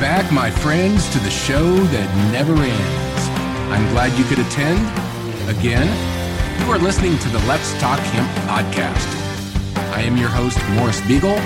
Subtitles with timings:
[0.00, 3.28] back, my friends, to the show that never ends.
[3.70, 4.80] I'm glad you could attend.
[5.50, 5.86] Again,
[6.58, 9.06] you are listening to the Let's Talk Hemp podcast.
[9.92, 11.36] I am your host, Morris Beegle.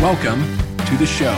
[0.00, 0.42] Welcome
[0.86, 1.34] to the show.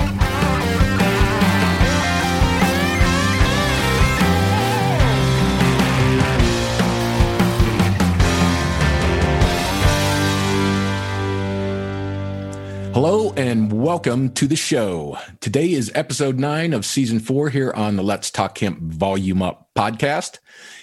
[13.36, 15.18] And welcome to the show.
[15.40, 19.70] Today is episode nine of season four here on the Let's Talk Hemp Volume Up
[19.76, 20.38] podcast.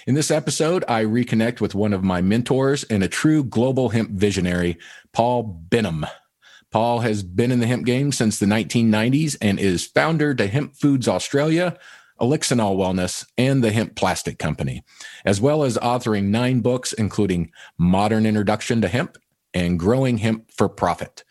[0.06, 4.10] In this episode, I reconnect with one of my mentors and a true global hemp
[4.10, 4.76] visionary,
[5.12, 6.04] Paul Benham.
[6.70, 10.76] Paul has been in the hemp game since the 1990s and is founder to Hemp
[10.76, 11.78] Foods Australia,
[12.20, 14.84] Elixinol Wellness, and the Hemp Plastic Company,
[15.24, 19.16] as well as authoring nine books, including Modern Introduction to Hemp
[19.54, 21.24] and Growing Hemp for Profit.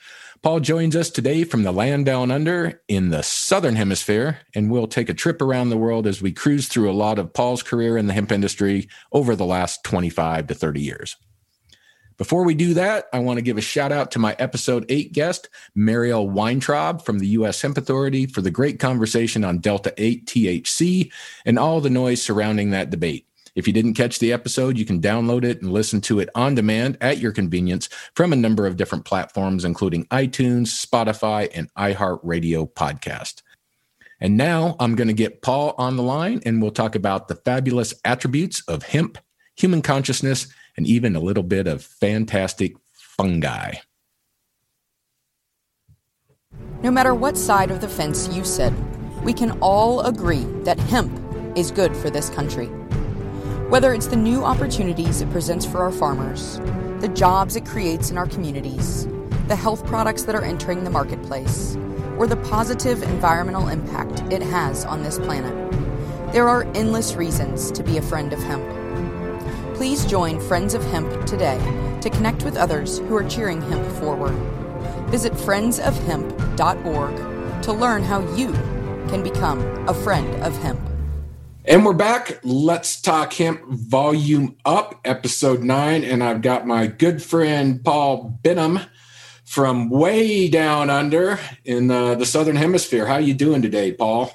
[0.44, 4.88] Paul joins us today from the land down under in the southern hemisphere, and we'll
[4.88, 7.96] take a trip around the world as we cruise through a lot of Paul's career
[7.96, 11.16] in the hemp industry over the last 25 to 30 years.
[12.18, 15.14] Before we do that, I want to give a shout out to my episode eight
[15.14, 15.48] guest,
[15.78, 17.62] Marielle Weintraub from the U.S.
[17.62, 21.12] Hemp Authority, for the great conversation on Delta 8 THC
[21.46, 23.28] and all the noise surrounding that debate.
[23.56, 26.56] If you didn't catch the episode, you can download it and listen to it on
[26.56, 32.72] demand at your convenience from a number of different platforms, including iTunes, Spotify, and iHeartRadio
[32.74, 33.42] podcast.
[34.22, 37.36] And now I'm going to get Paul on the line and we'll talk about the
[37.36, 39.18] fabulous attributes of hemp,
[39.56, 43.74] human consciousness, and even a little bit of fantastic fungi.
[46.84, 48.74] No matter what side of the fence you sit,
[49.24, 51.12] we can all agree that hemp
[51.56, 52.70] is good for this country.
[53.72, 56.60] Whether it's the new opportunities it presents for our farmers,
[57.00, 59.08] the jobs it creates in our communities,
[59.48, 61.78] the health products that are entering the marketplace,
[62.18, 65.54] or the positive environmental impact it has on this planet,
[66.34, 68.66] there are endless reasons to be a friend of hemp.
[69.74, 71.58] Please join Friends of Hemp today
[72.02, 74.36] to connect with others who are cheering hemp forward.
[75.10, 78.52] Visit friendsofhemp.org to learn how you
[79.08, 80.91] can become a friend of hemp.
[81.64, 82.40] And we're back.
[82.44, 86.04] Let's talk hemp volume up, episode nine.
[86.04, 88.80] And I've got my good friend Paul Benham
[89.46, 93.06] from way down under in uh, the southern hemisphere.
[93.06, 94.32] How are you doing today, Paul?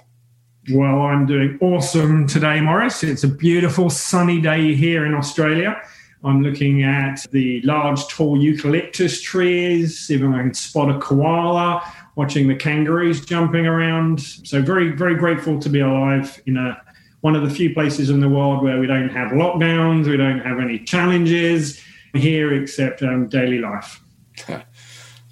[0.72, 3.02] Well, I'm doing awesome today, Morris.
[3.02, 5.82] It's a beautiful sunny day here in Australia.
[6.22, 10.08] I'm looking at the large, tall eucalyptus trees.
[10.12, 11.82] Even I can spot a koala.
[12.14, 14.20] Watching the kangaroos jumping around.
[14.20, 16.80] So very, very grateful to be alive in a
[17.20, 20.40] one of the few places in the world where we don't have lockdowns, we don't
[20.40, 21.82] have any challenges
[22.14, 24.00] here except um, daily life.
[24.48, 24.62] well,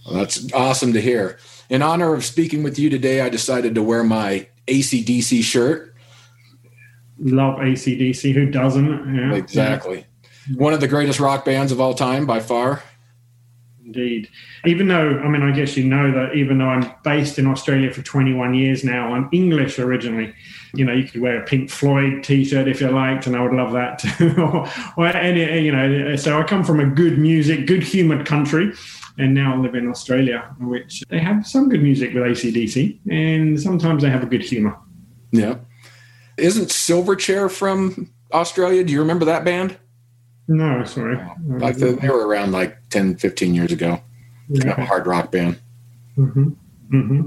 [0.07, 1.39] that's awesome to hear.
[1.69, 5.95] In honor of speaking with you today, I decided to wear my ACDC shirt.
[7.19, 8.33] Love ACDC.
[8.33, 9.15] Who doesn't?
[9.15, 9.35] Yeah.
[9.35, 10.07] Exactly.
[10.49, 10.57] Yeah.
[10.57, 12.83] One of the greatest rock bands of all time by far.
[13.85, 14.31] Indeed.
[14.65, 17.93] Even though, I mean, I guess you know that even though I'm based in Australia
[17.93, 20.35] for 21 years now, I'm English originally.
[20.75, 23.53] You know, you could wear a Pink Floyd T-shirt if you liked, and I would
[23.53, 24.35] love that too.
[24.39, 28.73] or, or any, you know, so I come from a good music, good humoured country,
[29.19, 33.61] and now I live in Australia, which they have some good music with ACDC, and
[33.61, 34.79] sometimes they have a good humour.
[35.31, 35.57] Yeah.
[36.39, 38.83] Isn't Silverchair from Australia?
[38.83, 39.77] Do you remember that band?
[40.47, 41.19] No, sorry.
[41.47, 44.01] Like the, they were around like 10, 15 years ago.
[44.49, 44.81] Yeah.
[44.81, 45.59] a hard rock band.
[46.19, 46.51] Mm-hmm.
[46.93, 47.27] Mm-hmm.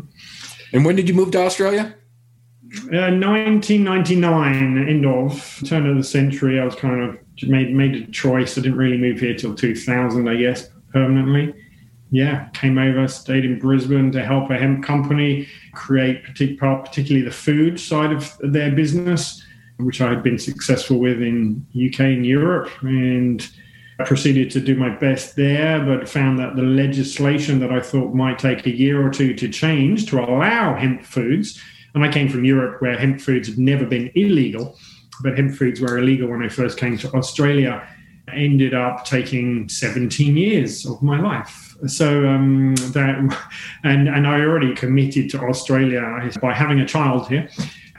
[0.73, 1.95] And when did you move to Australia?
[2.94, 6.59] Uh, 1999, end of turn of the century.
[6.59, 7.17] I was kind of
[7.47, 8.57] made made a choice.
[8.57, 11.53] I didn't really move here till 2000, I guess, permanently.
[12.11, 17.79] Yeah, came over, stayed in Brisbane to help a hemp company create particularly the food
[17.79, 19.44] side of their business
[19.78, 23.47] which I had been successful with in UK and Europe, and
[24.00, 28.14] I proceeded to do my best there, but found that the legislation that I thought
[28.14, 31.62] might take a year or two to change to allow hemp foods,
[31.94, 34.78] and I came from Europe where hemp foods had never been illegal,
[35.24, 37.88] but hemp foods were illegal when I first came to Australia,
[38.32, 41.76] ended up taking 17 years of my life.
[41.88, 43.18] So um, that,
[43.84, 47.50] and and I already committed to Australia by having a child here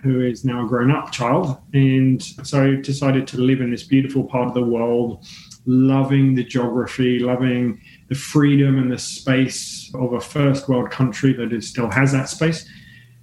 [0.02, 1.58] who is now a grown up child.
[1.72, 5.26] And so decided to live in this beautiful part of the world,
[5.66, 11.52] loving the geography, loving the freedom and the space of a first world country that
[11.52, 12.68] is, still has that space.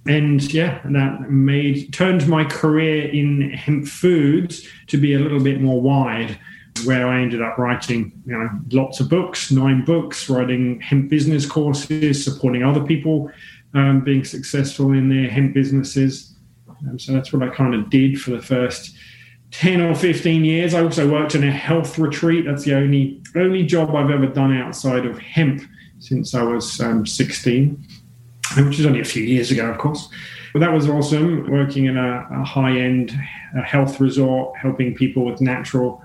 [0.06, 5.60] And yeah, that made turned my career in hemp foods to be a little bit
[5.60, 6.38] more wide
[6.84, 11.46] where I ended up writing, you know, lots of books, nine books, writing hemp business
[11.46, 13.30] courses, supporting other people
[13.74, 16.35] um, being successful in their hemp businesses.
[16.88, 18.96] Um, so that's what I kind of did for the first
[19.52, 20.74] 10 or 15 years.
[20.74, 22.44] I also worked in a health retreat.
[22.44, 25.62] That's the only only job I've ever done outside of hemp
[25.98, 27.86] since I was um, 16,
[28.58, 30.08] which is only a few years ago, of course.
[30.52, 33.10] But that was awesome, working in a, a high end
[33.64, 36.02] health resort, helping people with natural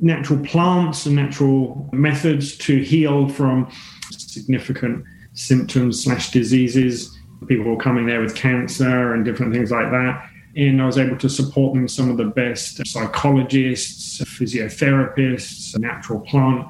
[0.00, 3.70] natural plants and natural methods to heal from
[4.10, 7.13] significant symptoms slash diseases.
[7.46, 10.28] People who were coming there with cancer and different things like that.
[10.56, 16.20] And I was able to support them with some of the best psychologists, physiotherapists, natural
[16.20, 16.68] plant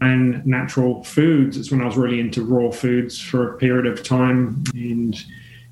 [0.00, 1.56] and natural foods.
[1.56, 4.62] It's when I was really into raw foods for a period of time.
[4.74, 5.16] And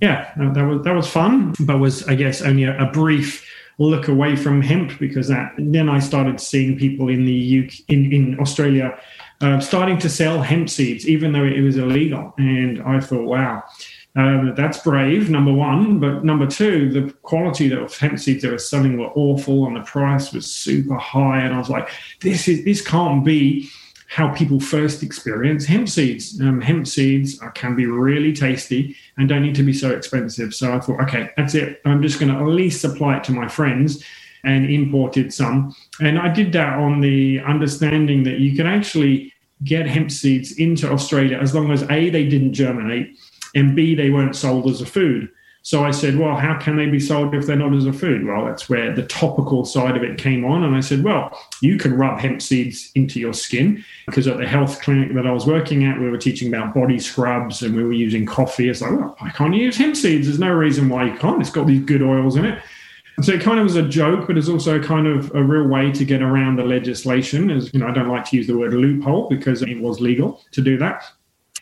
[0.01, 3.49] yeah, that was that was fun, but was I guess only a, a brief
[3.79, 8.13] look away from hemp because that then I started seeing people in the UK in,
[8.13, 8.99] in Australia
[9.41, 12.33] uh, starting to sell hemp seeds, even though it was illegal.
[12.39, 13.65] And I thought, wow,
[14.15, 15.99] uh, that's brave, number one.
[15.99, 19.81] But number two, the quality of hemp seeds they were selling were awful, and the
[19.81, 21.41] price was super high.
[21.41, 21.89] And I was like,
[22.21, 23.71] this is this can't be
[24.13, 26.39] how people first experience hemp seeds.
[26.39, 30.53] Um, hemp seeds are, can be really tasty and don't need to be so expensive.
[30.53, 31.81] So I thought, okay, that's it.
[31.87, 34.05] I'm just going to at least supply it to my friends
[34.45, 35.75] and imported some.
[36.03, 39.33] And I did that on the understanding that you can actually
[39.65, 43.17] get hemp seeds into Australia as long as A, they didn't germinate,
[43.55, 45.31] and B, they weren't sold as a food.
[45.65, 48.27] So I said, well, how can they be sold if they're not as a food?
[48.27, 50.65] Well, that's where the topical side of it came on.
[50.65, 54.47] And I said, well, you can rub hemp seeds into your skin because at the
[54.47, 57.85] health clinic that I was working at, we were teaching about body scrubs and we
[57.85, 58.69] were using coffee.
[58.69, 60.27] It's like, well, I can't use hemp seeds.
[60.27, 61.41] There's no reason why you can't.
[61.41, 62.61] It's got these good oils in it.
[63.17, 65.69] And so it kind of was a joke, but it's also kind of a real
[65.69, 67.51] way to get around the legislation.
[67.51, 70.41] As you know, I don't like to use the word loophole because it was legal
[70.53, 71.05] to do that.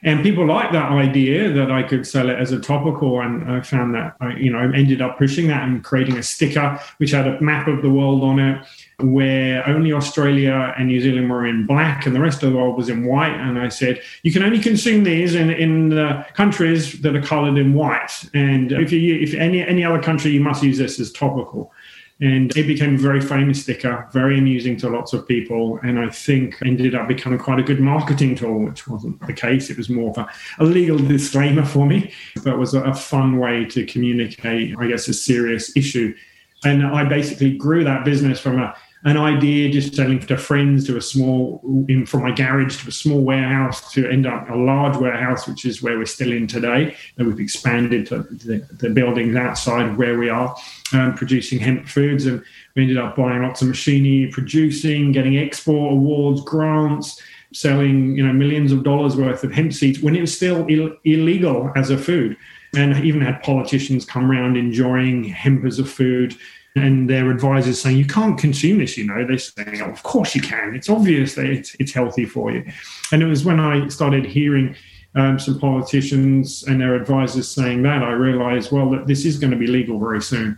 [0.03, 3.21] And people liked that idea that I could sell it as a topical.
[3.21, 6.81] And I found that, I, you know, ended up pushing that and creating a sticker
[6.99, 8.65] which had a map of the world on it
[8.99, 12.77] where only Australia and New Zealand were in black and the rest of the world
[12.77, 13.35] was in white.
[13.35, 17.59] And I said, you can only consume these in, in the countries that are colored
[17.59, 18.11] in white.
[18.35, 21.73] And if you, if any, any other country, you must use this as topical.
[22.21, 25.79] And it became a very famous sticker, very amusing to lots of people.
[25.83, 29.71] And I think ended up becoming quite a good marketing tool, which wasn't the case.
[29.71, 30.29] It was more of a,
[30.59, 32.13] a legal disclaimer for me,
[32.45, 36.15] but was a, a fun way to communicate, I guess, a serious issue.
[36.63, 40.97] And I basically grew that business from a an idea just selling to friends to
[40.97, 44.97] a small in from my garage to a small warehouse to end up a large
[44.99, 46.95] warehouse which is where we're still in today.
[47.17, 50.55] And we've expanded to the, the buildings outside of where we are
[50.93, 52.27] um, producing hemp foods.
[52.27, 52.45] And
[52.77, 57.21] we ended up buying lots of machinery producing getting export awards grants
[57.53, 60.97] selling you know millions of dollars worth of hemp seeds when it was still Ill-
[61.05, 62.37] illegal as a food.
[62.77, 66.37] And even had politicians come around enjoying hemp as a food
[66.77, 70.35] and their advisors saying you can't consume this you know they're saying oh, of course
[70.35, 72.65] you can it's obvious that it's, it's healthy for you
[73.13, 74.75] and it was when i started hearing
[75.17, 79.51] um, some politicians and their advisors saying that i realized well that this is going
[79.51, 80.57] to be legal very soon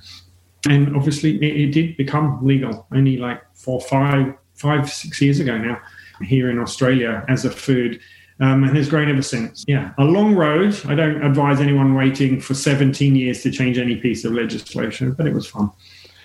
[0.68, 5.56] and obviously it, it did become legal only like four five five six years ago
[5.56, 5.80] now
[6.20, 7.98] here in australia as a food
[8.40, 9.64] um, and has grown ever since.
[9.68, 10.78] Yeah, a long road.
[10.86, 15.26] I don't advise anyone waiting for 17 years to change any piece of legislation, but
[15.26, 15.70] it was fun.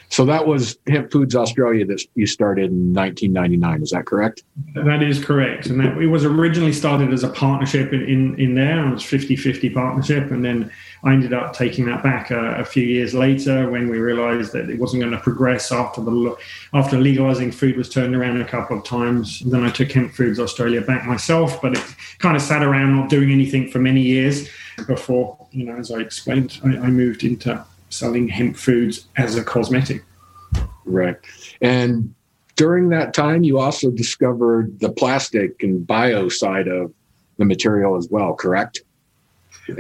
[0.10, 3.84] So that was Hemp Foods Australia that you started in 1999.
[3.84, 4.44] Is that correct?
[4.74, 5.68] That is correct.
[5.68, 8.88] And that, it was originally started as a partnership in, in, in there.
[8.88, 10.32] It was 50 50 partnership.
[10.32, 10.72] And then
[11.04, 14.70] I ended up taking that back a, a, few years later when we realized that
[14.70, 16.38] it wasn't going to progress after the
[16.74, 19.42] after legalizing food was turned around a couple of times.
[19.42, 21.84] And then I took Hemp Foods Australia back myself, but it
[22.20, 24.50] kind of sat around not doing anything for many years
[24.88, 29.44] before, you know, as I explained, I, I moved into selling hemp foods as a
[29.44, 30.04] cosmetic.
[30.86, 31.18] Right.
[31.62, 32.14] And
[32.56, 36.94] during that time, you also discovered the plastic and bio side of
[37.38, 38.82] the material as well, correct?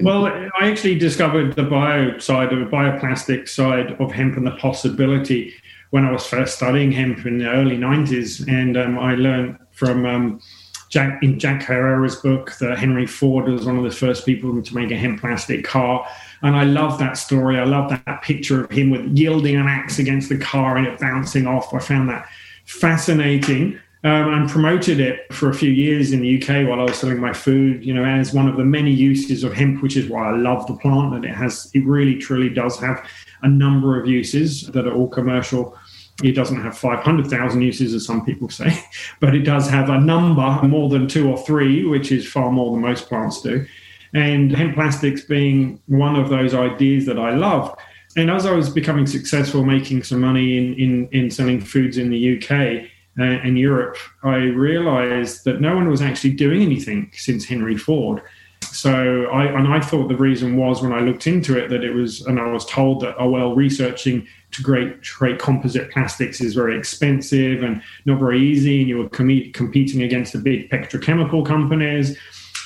[0.01, 4.51] Well, I actually discovered the bio side of the bioplastic side of hemp and the
[4.51, 5.53] possibility
[5.91, 8.47] when I was first studying hemp in the early 90s.
[8.47, 10.41] And um, I learned from um,
[10.89, 14.75] Jack in Jack Herer's book that Henry Ford was one of the first people to
[14.75, 16.07] make a hemp plastic car.
[16.41, 17.59] And I love that story.
[17.59, 20.99] I love that picture of him with yielding an axe against the car and it
[20.99, 21.73] bouncing off.
[21.73, 22.27] I found that
[22.65, 23.79] fascinating.
[24.03, 27.19] Um, and promoted it for a few years in the UK while I was selling
[27.19, 30.29] my food, you know, as one of the many uses of hemp, which is why
[30.29, 31.13] I love the plant.
[31.13, 33.05] That it has, it really truly does have
[33.41, 35.77] a number of uses that are all commercial.
[36.23, 38.83] It doesn't have 500,000 uses, as some people say,
[39.19, 42.71] but it does have a number more than two or three, which is far more
[42.71, 43.65] than most plants do.
[44.13, 47.77] and hemp plastics being one of those ideas that I love.
[48.15, 52.09] And as I was becoming successful making some money in, in, in selling foods in
[52.09, 57.45] the UK uh, and Europe, I realized that no one was actually doing anything since
[57.45, 58.23] Henry Ford.
[58.63, 61.93] So I and I thought the reason was when I looked into it that it
[61.93, 66.55] was and I was told that oh well researching to create create composite plastics is
[66.55, 71.45] very expensive and not very easy and you were com- competing against the big petrochemical
[71.45, 72.17] companies.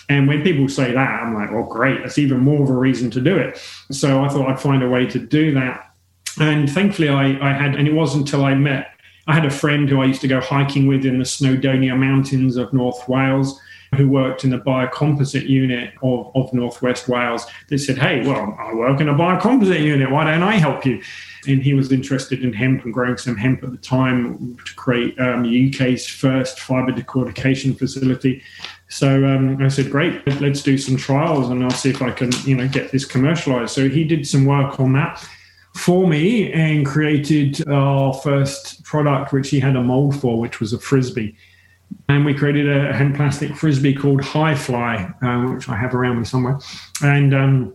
[0.10, 3.10] And when people say that I'm like well, great that's even more of a reason
[3.12, 3.60] to do it.
[3.92, 5.94] So I thought I'd find a way to do that.
[6.40, 8.88] And thankfully I, I had and it wasn't until I met
[9.28, 12.58] I had a friend who I used to go hiking with in the Snowdonia Mountains
[12.58, 13.60] of North Wales
[13.96, 18.74] who worked in the biocomposite unit of, of Northwest Wales They said, Hey, well, I
[18.74, 20.10] work in a biocomposite unit.
[20.10, 21.02] Why don't I help you?
[21.48, 25.20] And he was interested in hemp and growing some hemp at the time to create
[25.20, 28.44] um, the UK's first fiber decortication facility.
[28.90, 32.32] So um, I said, great, let's do some trials and I'll see if I can,
[32.44, 33.72] you know, get this commercialized.
[33.72, 35.28] So he did some work on that
[35.74, 40.74] for me and created our first product, which he had a mold for, which was
[40.74, 41.36] a frisbee
[42.10, 46.20] and we created a hemp plastic frisbee called High Fly, uh, which I have around
[46.20, 46.60] me somewhere,
[47.04, 47.74] and um,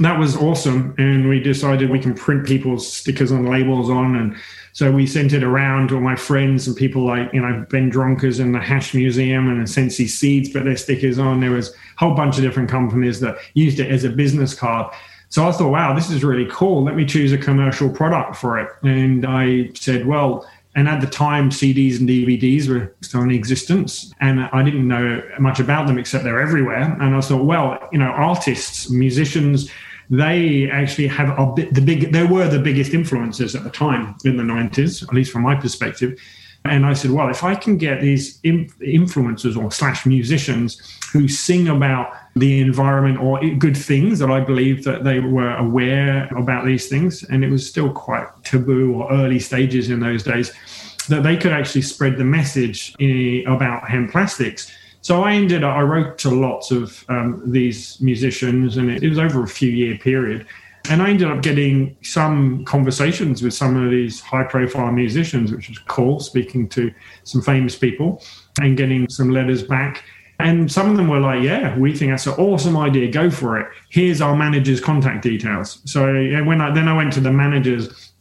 [0.00, 0.94] that was awesome.
[0.98, 4.36] And we decided we can print people's stickers and labels on, and
[4.72, 7.90] so we sent it around to all my friends and people like you know Ben
[7.90, 11.40] Dronkers and the Hash Museum and Sensi Seeds put their stickers on.
[11.40, 14.92] There was a whole bunch of different companies that used it as a business card.
[15.34, 16.84] So I thought, wow, this is really cool.
[16.84, 18.68] Let me choose a commercial product for it.
[18.84, 24.12] And I said, well, and at the time, CDs and DVDs were still in existence,
[24.20, 26.96] and I didn't know much about them except they're everywhere.
[27.00, 29.70] And I thought, well, you know, artists, musicians,
[30.10, 32.12] they actually have a bit, the big.
[32.12, 35.54] They were the biggest influences at the time in the '90s, at least from my
[35.54, 36.20] perspective.
[36.66, 40.80] And I said, well, if I can get these influencers or slash musicians
[41.12, 46.26] who sing about the environment or good things that I believe that they were aware
[46.36, 50.52] about these things, and it was still quite taboo or early stages in those days,
[51.08, 52.94] that they could actually spread the message
[53.46, 54.72] about hemp plastics.
[55.00, 59.08] So I ended up, I wrote to lots of um, these musicians, and it, it
[59.08, 60.46] was over a few year period.
[60.90, 65.68] And I ended up getting some conversations with some of these high profile musicians, which
[65.68, 68.22] was cool, speaking to some famous people
[68.60, 70.04] and getting some letters back.
[70.44, 73.10] And some of them were like, yeah, we think that's an awesome idea.
[73.10, 73.66] Go for it.
[73.88, 75.80] Here's our manager's contact details.
[75.86, 76.04] So
[76.44, 78.12] when I, then I went to the managers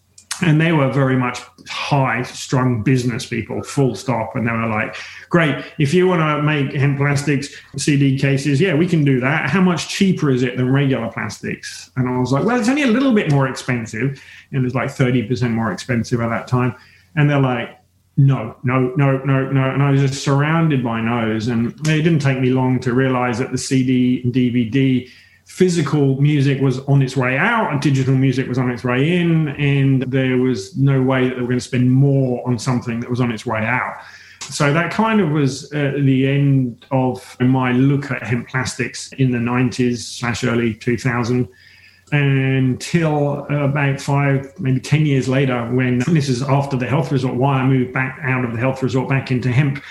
[0.41, 4.95] and they were very much high strung business people full stop and they were like
[5.29, 9.49] great if you want to make hemp plastics cd cases yeah we can do that
[9.49, 12.81] how much cheaper is it than regular plastics and i was like well it's only
[12.81, 14.19] a little bit more expensive
[14.51, 16.75] and it's like 30% more expensive at that time
[17.15, 17.77] and they're like
[18.15, 19.69] no no no no no.
[19.71, 23.39] And i was just surrounded by no's and it didn't take me long to realize
[23.39, 25.09] that the cd and dvd
[25.45, 29.49] physical music was on its way out and digital music was on its way in
[29.49, 33.09] and there was no way that they were going to spend more on something that
[33.09, 33.95] was on its way out.
[34.41, 39.31] So that kind of was uh, the end of my look at hemp plastics in
[39.31, 41.47] the 90s slash early 2000
[42.13, 47.55] until about five maybe 10 years later when this is after the health resort why
[47.55, 49.83] i moved back out of the health resort back into hemp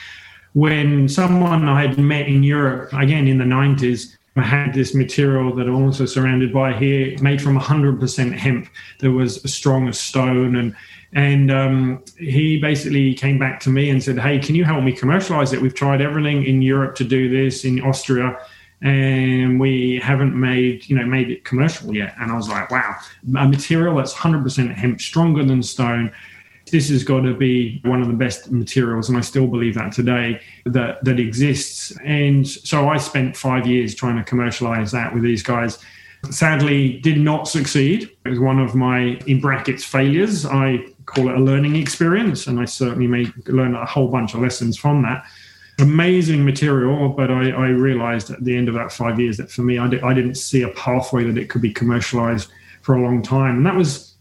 [0.52, 5.54] when someone i had met in europe again in the 90s I had this material
[5.56, 8.66] that I'm also surrounded by here, made from 100% hemp
[9.00, 10.56] that was as strong as stone.
[10.56, 10.74] And
[11.14, 14.92] and um, he basically came back to me and said, "Hey, can you help me
[14.92, 15.60] commercialize it?
[15.60, 18.38] We've tried everything in Europe to do this, in Austria,
[18.82, 22.96] and we haven't made you know made it commercial yet." And I was like, "Wow,
[23.36, 26.12] a material that's 100% hemp, stronger than stone."
[26.70, 29.92] this has got to be one of the best materials, and I still believe that
[29.92, 31.92] today that that exists.
[32.04, 35.78] And so I spent five years trying to commercialize that with these guys.
[36.30, 38.10] Sadly, did not succeed.
[38.24, 40.46] It was one of my in brackets failures.
[40.46, 44.40] I call it a learning experience, and I certainly made learn a whole bunch of
[44.40, 45.24] lessons from that.
[45.78, 49.62] Amazing material, but I, I realized at the end of that five years that for
[49.62, 52.52] me, I, di- I didn't see a pathway that it could be commercialized
[52.82, 54.12] for a long time, and that was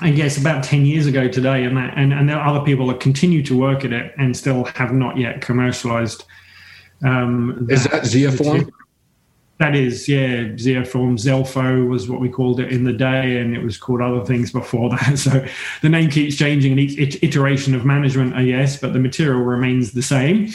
[0.00, 2.86] I guess about 10 years ago today, and that, and, and there are other people
[2.88, 6.24] that continue to work at it and still have not yet commercialized.
[7.02, 8.70] Um, is that Zeoform?
[9.58, 11.16] That is, yeah, Zeoform.
[11.16, 14.52] Zelfo was what we called it in the day, and it was called other things
[14.52, 15.18] before that.
[15.18, 15.46] So
[15.80, 19.92] the name keeps changing in each iteration of management, I guess, but the material remains
[19.92, 20.50] the same.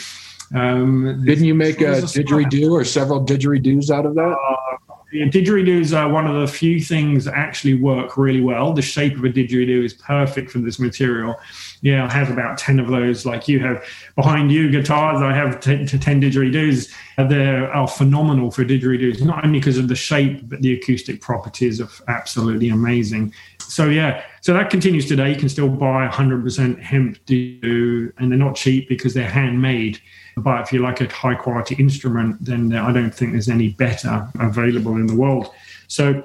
[0.54, 4.36] Um, Didn't you make a didgeridoo or several didgeridoos out of that?
[4.38, 8.72] Uh, yeah, didgeridoos are one of the few things that actually work really well.
[8.72, 11.36] The shape of a didgeridoo is perfect for this material.
[11.82, 13.84] Yeah, I have about 10 of those, like you have
[14.14, 15.20] behind you guitars.
[15.20, 16.92] I have 10, 10 didgeridoos.
[17.18, 21.20] Uh, they are phenomenal for didgeridoos, not only because of the shape, but the acoustic
[21.20, 23.34] properties are absolutely amazing.
[23.58, 25.30] So, yeah, so that continues today.
[25.30, 30.00] You can still buy 100% hemp didgeridoo, and they're not cheap because they're handmade.
[30.36, 34.28] But if you like a high quality instrument, then I don't think there's any better
[34.38, 35.52] available in the world.
[35.88, 36.22] So,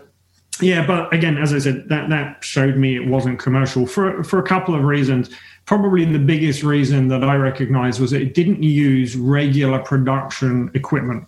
[0.61, 4.39] yeah, but again, as I said, that that showed me it wasn't commercial for for
[4.39, 5.29] a couple of reasons.
[5.65, 11.25] Probably the biggest reason that I recognized was that it didn't use regular production equipment.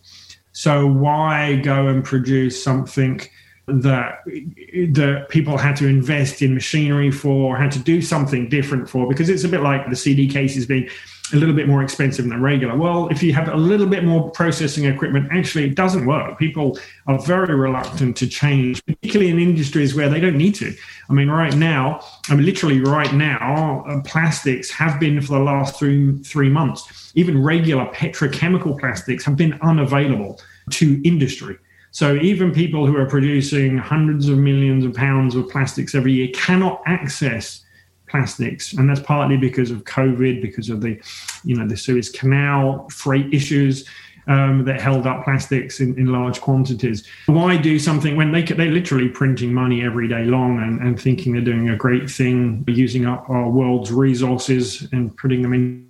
[0.51, 3.21] So why go and produce something
[3.67, 4.23] that
[4.93, 9.07] that people had to invest in machinery for, had to do something different for?
[9.07, 10.89] Because it's a bit like the CD cases being
[11.33, 12.75] a little bit more expensive than regular.
[12.75, 16.37] Well, if you have a little bit more processing equipment, actually it doesn't work.
[16.39, 20.73] People are very reluctant to change, particularly in industries where they don't need to.
[21.09, 25.43] I mean, right now, I mean, literally right now, uh, plastics have been for the
[25.43, 27.11] last three three months.
[27.15, 30.39] Even regular petrochemical plastics have been unavailable
[30.71, 31.57] to industry.
[31.91, 36.29] So even people who are producing hundreds of millions of pounds of plastics every year
[36.33, 37.65] cannot access
[38.09, 40.99] plastics, and that's partly because of COVID, because of the,
[41.43, 43.87] you know, the Suez Canal freight issues.
[44.27, 47.03] Um, that held up plastics in, in, large quantities.
[47.25, 51.33] Why do something when they they're literally printing money every day long and, and thinking
[51.33, 55.88] they're doing a great thing, using up our world's resources and putting them in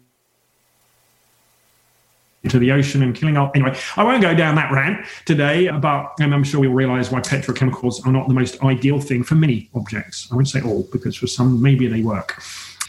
[2.43, 3.51] into the ocean and killing off.
[3.55, 8.05] Anyway, I won't go down that rant today, but I'm sure we'll realize why petrochemicals
[8.05, 10.27] are not the most ideal thing for many objects.
[10.31, 12.41] I wouldn't say all, because for some, maybe they work.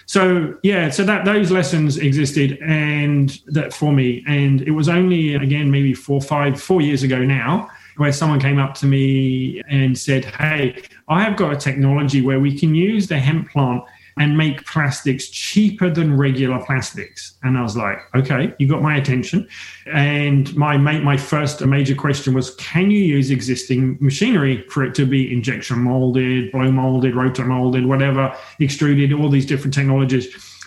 [0.06, 5.36] So yeah, so that those lessons existed and that for me, and it was only
[5.36, 9.96] again maybe four, five, four years ago now, where someone came up to me and
[9.96, 13.84] said, "Hey, I have got a technology where we can use the hemp plant
[14.18, 17.34] and make plastics cheaper than regular plastics.
[17.42, 19.48] And I was like, okay, you got my attention.
[19.86, 25.06] And my my first major question was, can you use existing machinery for it to
[25.06, 30.26] be injection molded, blow molded, rotor molded, whatever, extruded, all these different technologies?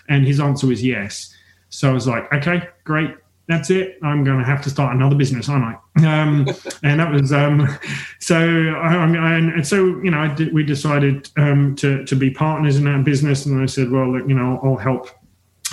[0.09, 1.33] And his answer was yes.
[1.69, 3.15] So I was like, okay, great
[3.47, 3.99] that's it.
[4.01, 6.21] I'm going to have to start another business, aren't I?
[6.21, 6.47] Um,
[6.83, 7.67] and that was um,
[8.19, 8.37] so.
[8.37, 12.85] I, I, and so you know, did, we decided um, to to be partners in
[12.85, 15.09] that business, and I said, well, look, you know, I'll help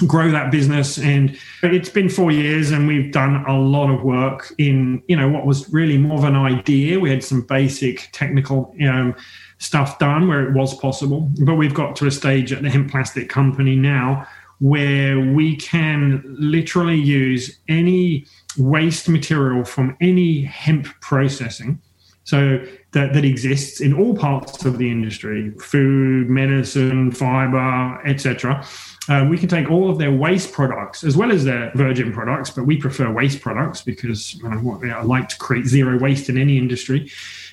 [0.06, 4.52] grow that business and it's been four years and we've done a lot of work
[4.56, 8.74] in you know what was really more of an idea we had some basic technical
[8.86, 9.14] um,
[9.58, 12.90] stuff done where it was possible but we've got to a stage at the hemp
[12.90, 14.26] plastic company now
[14.60, 21.80] where we can literally use any waste material from any hemp processing
[22.24, 28.64] so that, that exists in all parts of the industry food medicine fiber etc
[29.08, 32.50] uh, we can take all of their waste products as well as their virgin products
[32.50, 36.38] but we prefer waste products because you know, i like to create zero waste in
[36.38, 37.10] any industry.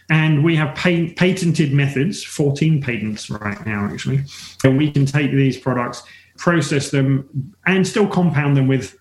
[0.09, 4.23] And we have patented methods 14 patents right now actually.
[4.63, 6.03] And we can take these products
[6.37, 8.97] process them, and still compound them with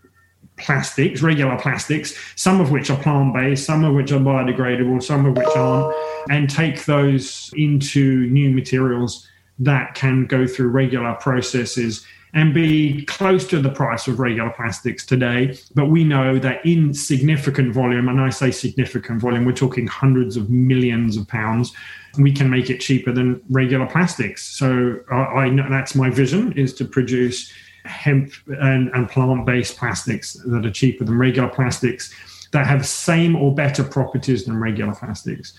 [0.57, 5.27] plastics, regular plastics, some of which are plant based, some of which are biodegradable, some
[5.27, 5.95] of which aren't,
[6.31, 13.47] and take those into new materials that can go through regular processes and be close
[13.47, 15.59] to the price of regular plastics today.
[15.75, 20.37] But we know that in significant volume, and I say significant volume, we're talking hundreds
[20.37, 21.73] of millions of pounds,
[22.19, 24.43] we can make it cheaper than regular plastics.
[24.43, 27.53] So I, know that's my vision is to produce
[27.85, 32.13] hemp and, and plant-based plastics that are cheaper than regular plastics
[32.53, 35.53] that have same or better properties than regular plastics.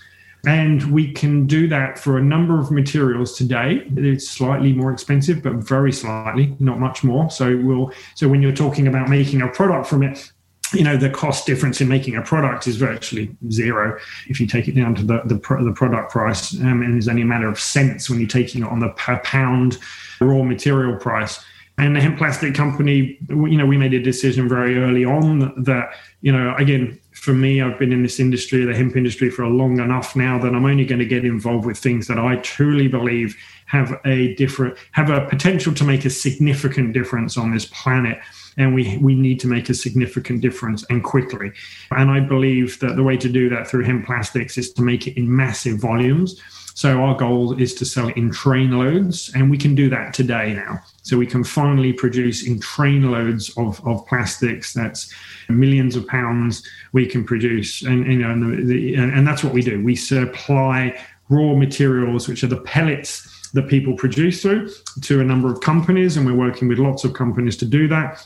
[0.48, 3.86] And we can do that for a number of materials today.
[3.96, 7.30] It's slightly more expensive, but very slightly, not much more.
[7.30, 10.32] So we'll so when you're talking about making a product from it,
[10.72, 14.68] you know the cost difference in making a product is virtually zero if you take
[14.68, 17.60] it down to the the, the product price, um, and it's only a matter of
[17.60, 19.76] cents when you're taking it on the per pound
[20.18, 21.44] raw material price.
[21.76, 25.90] And the hemp plastic company, you know, we made a decision very early on that,
[26.22, 29.80] you know, again, for me, I've been in this industry, the hemp industry, for long
[29.80, 33.36] enough now that I'm only going to get involved with things that I truly believe
[33.66, 38.18] have a different, have a potential to make a significant difference on this planet.
[38.56, 41.52] And we, we need to make a significant difference and quickly.
[41.90, 45.06] And I believe that the way to do that through hemp plastics is to make
[45.06, 46.40] it in massive volumes.
[46.78, 50.54] So our goal is to sell in train loads, and we can do that today
[50.54, 50.78] now.
[51.02, 54.74] So we can finally produce in train loads of, of plastics.
[54.74, 55.12] That's
[55.48, 56.62] millions of pounds
[56.92, 59.82] we can produce, and you know, and, the, and that's what we do.
[59.82, 60.96] We supply
[61.28, 64.70] raw materials, which are the pellets that people produce through
[65.02, 68.24] to a number of companies, and we're working with lots of companies to do that.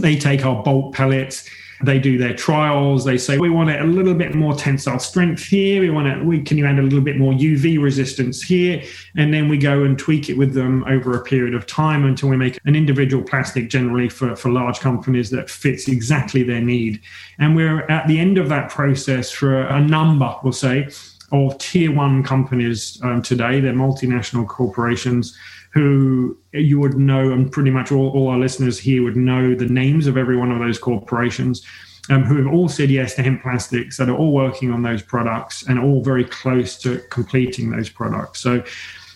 [0.00, 1.48] They take our bulk pellets
[1.82, 3.04] they do their trials.
[3.04, 5.80] They say we want a little bit more tensile strength here.
[5.80, 6.24] We want it.
[6.24, 8.82] We can you add a little bit more UV resistance here,
[9.16, 12.28] and then we go and tweak it with them over a period of time until
[12.28, 17.00] we make an individual plastic, generally for for large companies that fits exactly their need.
[17.38, 20.88] And we're at the end of that process for a number, we'll say,
[21.32, 23.58] of tier one companies um, today.
[23.58, 25.36] They're multinational corporations
[25.72, 29.66] who you would know, and pretty much all, all our listeners here would know the
[29.66, 31.64] names of every one of those corporations.
[32.10, 35.02] Um, who have all said yes to hemp plastics that are all working on those
[35.02, 38.40] products and all very close to completing those products.
[38.40, 38.64] So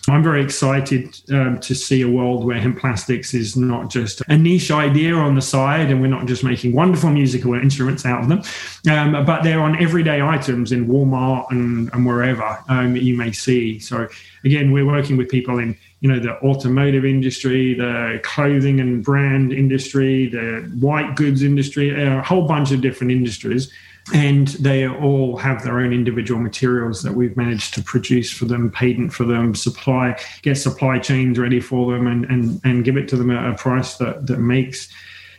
[0.09, 4.37] I'm very excited um, to see a world where hemp plastics is not just a
[4.37, 8.29] niche idea on the side, and we're not just making wonderful musical instruments out of
[8.29, 8.41] them,
[8.89, 13.79] um, but they're on everyday items in Walmart and, and wherever um, you may see.
[13.79, 14.07] So
[14.45, 19.51] again, we're working with people in you know the automotive industry, the clothing and brand
[19.51, 23.71] industry, the white goods industry, a whole bunch of different industries
[24.13, 28.71] and they all have their own individual materials that we've managed to produce for them,
[28.71, 33.07] patent for them, supply, get supply chains ready for them, and and and give it
[33.09, 34.89] to them at a price that that makes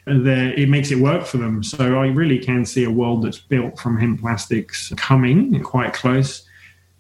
[0.05, 1.63] the, it makes it work for them.
[1.63, 6.48] So I really can see a world that's built from hemp plastics coming quite close.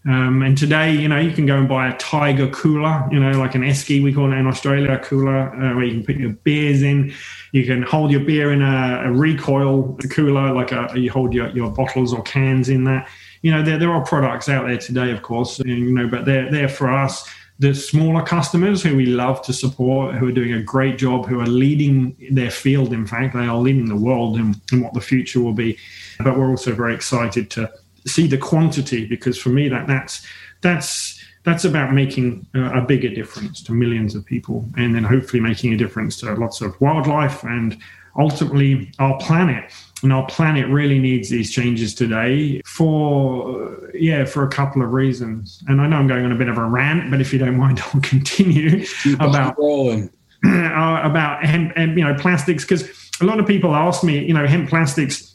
[0.07, 3.33] Um, and today, you know, you can go and buy a Tiger cooler, you know,
[3.39, 6.17] like an Esky, we call it in Australia, a cooler uh, where you can put
[6.17, 7.13] your beers in.
[7.53, 11.49] You can hold your beer in a, a recoil cooler, like a, you hold your,
[11.51, 13.09] your bottles or cans in that.
[13.43, 16.51] You know, there, there are products out there today, of course, you know, but they're,
[16.51, 20.63] they're for us, the smaller customers who we love to support, who are doing a
[20.63, 22.93] great job, who are leading their field.
[22.93, 25.77] In fact, they are leading the world in, in what the future will be.
[26.21, 27.71] But we're also very excited to
[28.07, 30.27] see the quantity because for me that that's
[30.61, 35.73] that's that's about making a, bigger difference to millions of people and then hopefully making
[35.73, 37.81] a difference to lots of wildlife and
[38.19, 39.73] ultimately our planet.
[40.03, 45.63] And our planet really needs these changes today for yeah for a couple of reasons.
[45.67, 47.57] And i know i'm going on a bit of a rant but if you don't
[47.57, 48.85] mind i'll continue
[49.19, 49.59] about
[50.47, 52.89] uh, about hemp and you know plastics because
[53.21, 55.35] a lot of people ask me you know hemp plastics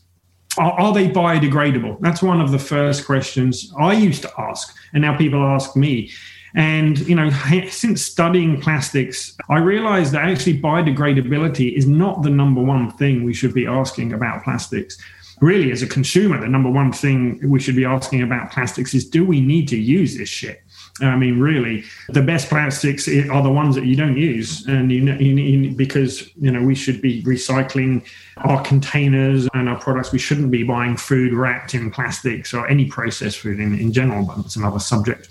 [0.58, 2.00] are, are, they biodegradable?
[2.00, 6.12] That's one of the first questions I used to ask, and now people ask me.
[6.56, 7.30] And you know,
[7.70, 13.34] since studying plastics, I realized that actually biodegradability is not the number one thing we
[13.34, 14.98] should be asking about plastics.
[15.42, 19.10] Really, as a consumer, the number one thing we should be asking about plastics is
[19.10, 20.63] do we need to use this shit?
[21.02, 25.12] I mean, really, the best plastics are the ones that you don't use, and you,
[25.14, 28.06] you, because you know we should be recycling
[28.38, 30.12] our containers and our products.
[30.12, 34.24] We shouldn't be buying food wrapped in plastics or any processed food in, in general.
[34.24, 35.30] But that's another subject.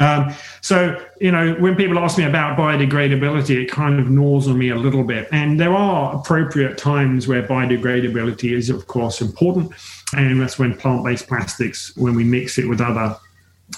[0.00, 4.58] Um, so, you know, when people ask me about biodegradability, it kind of gnaws on
[4.58, 5.28] me a little bit.
[5.32, 9.72] And there are appropriate times where biodegradability is, of course, important.
[10.14, 13.16] And that's when plant based plastics, when we mix it with other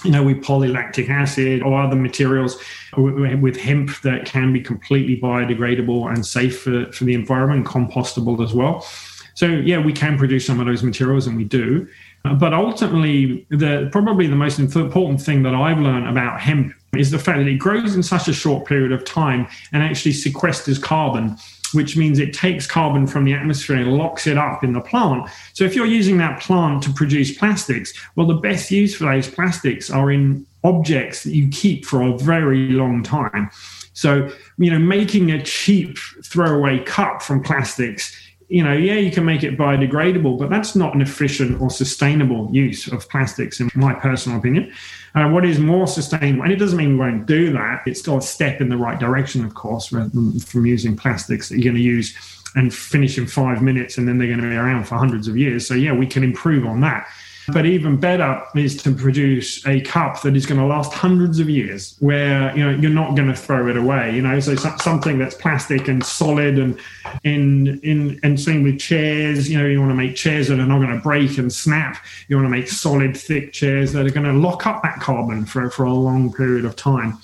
[0.03, 2.57] you know, with polylactic acid or other materials
[2.97, 8.53] with hemp that can be completely biodegradable and safe for, for the environment, compostable as
[8.53, 8.85] well.
[9.33, 11.87] So, yeah, we can produce some of those materials and we do.
[12.25, 17.09] Uh, but ultimately, the probably the most important thing that I've learned about hemp is
[17.11, 20.81] the fact that it grows in such a short period of time and actually sequesters
[20.81, 21.37] carbon
[21.73, 25.29] which means it takes carbon from the atmosphere and locks it up in the plant.
[25.53, 29.29] So if you're using that plant to produce plastics, well, the best use for those
[29.29, 33.49] plastics are in objects that you keep for a very long time.
[33.93, 38.15] So, you know, making a cheap throwaway cup from plastics
[38.51, 42.49] you know, yeah, you can make it biodegradable, but that's not an efficient or sustainable
[42.51, 44.73] use of plastics, in my personal opinion.
[45.13, 48.17] Uh, what is more sustainable, and it doesn't mean we won't do that, it's still
[48.17, 51.81] a step in the right direction, of course, from using plastics that you're going to
[51.81, 52.15] use
[52.55, 55.37] and finish in five minutes and then they're going to be around for hundreds of
[55.37, 55.67] years.
[55.67, 57.07] So, yeah, we can improve on that.
[57.49, 61.49] But even better is to produce a cup that is going to last hundreds of
[61.49, 64.15] years, where you know you're not going to throw it away.
[64.15, 66.79] You know, so something that's plastic and solid, and
[67.23, 69.49] in in and same with chairs.
[69.49, 72.03] You know, you want to make chairs that are not going to break and snap.
[72.27, 75.45] You want to make solid, thick chairs that are going to lock up that carbon
[75.45, 77.17] for for a long period of time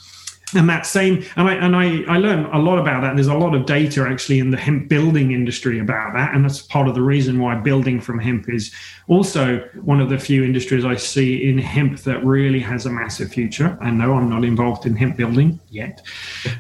[0.56, 3.16] and that same and I and I, I learned a lot about that.
[3.16, 6.62] There's a lot of data actually in the hemp building industry about that, and that's
[6.62, 8.74] part of the reason why building from hemp is
[9.10, 13.32] also one of the few industries I see in hemp that really has a massive
[13.32, 13.78] future.
[13.82, 16.02] And no, I'm not involved in hemp building yet,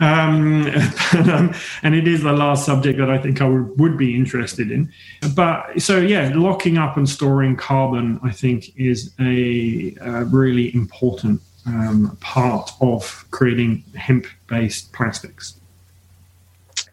[0.01, 0.63] um,
[1.13, 4.15] but, um, and it is the last subject that I think I would, would be
[4.15, 4.91] interested in.
[5.33, 11.41] But so yeah, locking up and storing carbon, I think, is a, a really important
[11.67, 15.59] um, part of creating hemp-based plastics.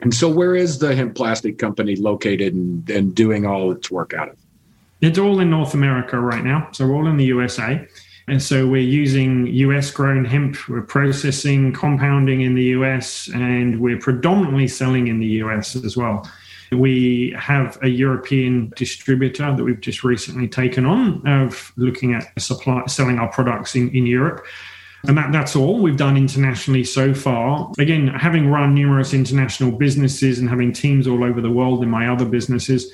[0.01, 4.13] And so, where is the hemp plastic company located and, and doing all its work
[4.13, 4.37] out of?
[5.01, 6.69] It's all in North America right now.
[6.73, 7.87] So, we're all in the USA.
[8.27, 13.99] And so we're using US grown hemp, we're processing, compounding in the US, and we're
[13.99, 16.27] predominantly selling in the US as well.
[16.75, 22.85] We have a European distributor that we've just recently taken on of looking at supply,
[22.87, 24.45] selling our products in, in Europe.
[25.07, 27.71] And that, that's all we've done internationally so far.
[27.79, 32.09] Again, having run numerous international businesses and having teams all over the world in my
[32.09, 32.91] other businesses,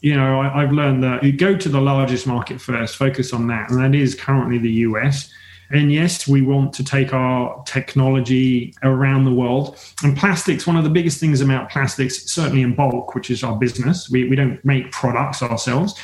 [0.00, 3.46] you know, I, have learned that you go to the largest market first, focus on
[3.48, 5.30] that, and that is currently the US.
[5.72, 9.78] And yes, we want to take our technology around the world.
[10.02, 13.56] And plastics, one of the biggest things about plastics, certainly in bulk, which is our
[13.56, 15.94] business, we, we don't make products ourselves.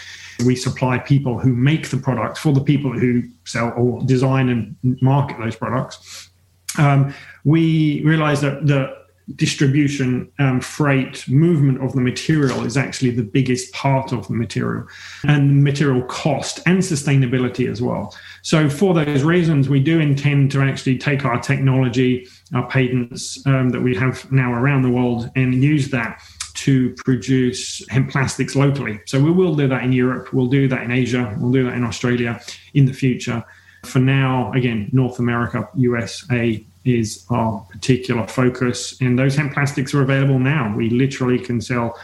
[0.44, 4.76] We supply people who make the products for the people who sell or design and
[5.02, 6.30] market those products.
[6.78, 13.24] Um, we realize that the distribution, um, freight, movement of the material is actually the
[13.24, 14.86] biggest part of the material
[15.24, 18.14] and material cost and sustainability as well.
[18.42, 23.70] So, for those reasons, we do intend to actually take our technology, our patents um,
[23.70, 26.22] that we have now around the world, and use that
[26.54, 29.00] to produce hemp plastics locally.
[29.06, 31.74] So, we will do that in Europe, we'll do that in Asia, we'll do that
[31.74, 32.40] in Australia
[32.74, 33.44] in the future.
[33.84, 39.00] For now, again, North America, USA, is our particular focus.
[39.00, 40.74] And those hemp plastics are available now.
[40.74, 41.98] We literally can sell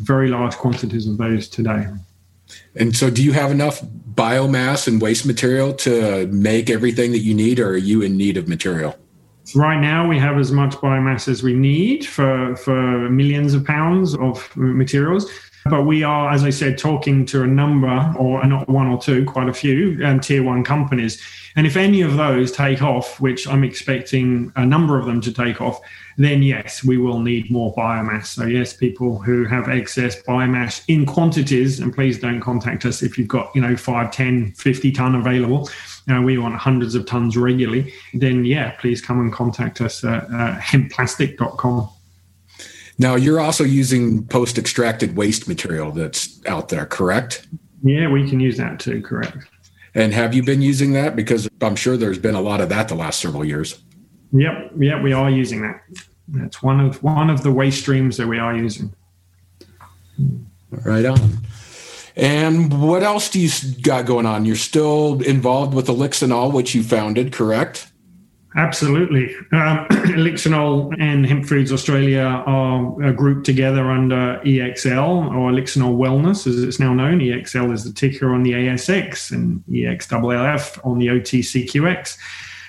[0.00, 1.88] very large quantities of those today.
[2.76, 3.82] And so, do you have enough
[4.14, 8.36] biomass and waste material to make everything that you need, or are you in need
[8.36, 8.96] of material?
[9.54, 14.14] Right now, we have as much biomass as we need for, for millions of pounds
[14.16, 15.30] of materials.
[15.66, 19.24] But we are, as I said, talking to a number, or not one or two,
[19.26, 21.20] quite a few um, tier one companies.
[21.56, 25.32] And if any of those take off, which I'm expecting a number of them to
[25.32, 25.80] take off,
[26.16, 28.26] then yes, we will need more biomass.
[28.26, 33.18] So, yes, people who have excess biomass in quantities, and please don't contact us if
[33.18, 35.68] you've got, you know, 5, 10, 50 ton available.
[36.06, 37.92] Know, we want hundreds of tons regularly.
[38.14, 41.88] Then, yeah, please come and contact us at uh, hempplastic.com.
[43.00, 47.48] Now, you're also using post extracted waste material that's out there, correct?
[47.82, 49.38] Yeah, we can use that too, correct.
[49.94, 51.16] And have you been using that?
[51.16, 53.82] Because I'm sure there's been a lot of that the last several years.
[54.32, 55.80] Yep, yep, we are using that.
[56.28, 58.92] That's one of one of the waste streams that we are using.
[60.70, 61.38] Right on.
[62.16, 63.48] And what else do you
[63.80, 64.44] got going on?
[64.44, 67.89] You're still involved with Elixinol, which you founded, correct?
[68.56, 69.34] Absolutely.
[69.52, 76.62] Um, Elixinol and Hemp Foods Australia are grouped together under EXL or Elixinol Wellness, as
[76.62, 77.20] it's now known.
[77.20, 82.18] EXL is the ticker on the ASX and EXLLF on the OTCQX.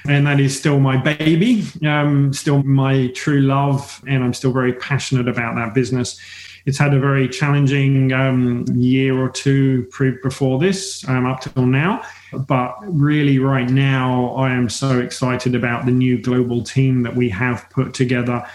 [0.07, 4.73] And that is still my baby, um, still my true love, and I'm still very
[4.73, 6.19] passionate about that business.
[6.65, 11.65] It's had a very challenging um, year or two pre- before this, um, up till
[11.65, 17.15] now but really, right now, I am so excited about the new global team that
[17.15, 18.45] we have put together.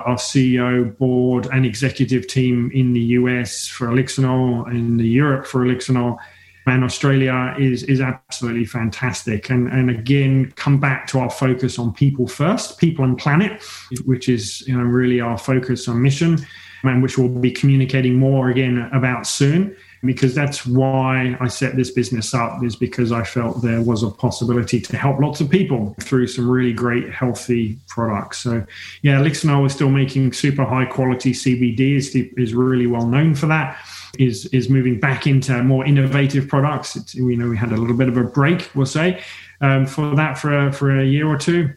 [0.00, 5.64] Our CEO, board, and executive team in the US for Elixinol, in the Europe for
[5.64, 6.18] Elixinol,
[6.66, 9.50] and Australia is is absolutely fantastic.
[9.50, 13.62] And and again, come back to our focus on people first, people and planet,
[14.04, 16.38] which is you know really our focus on mission,
[16.82, 21.90] and which we'll be communicating more again about soon because that's why I set this
[21.90, 25.94] business up is because I felt there was a possibility to help lots of people
[26.00, 28.38] through some really great healthy products.
[28.38, 28.64] So
[29.02, 33.46] yeah, Elixinol is still making super high quality CBD is, is really well known for
[33.46, 33.78] that.
[34.18, 36.96] Is is moving back into more innovative products.
[36.96, 39.22] It's, you know, we had a little bit of a break, we'll say,
[39.60, 41.74] um, for that for a, for a year or two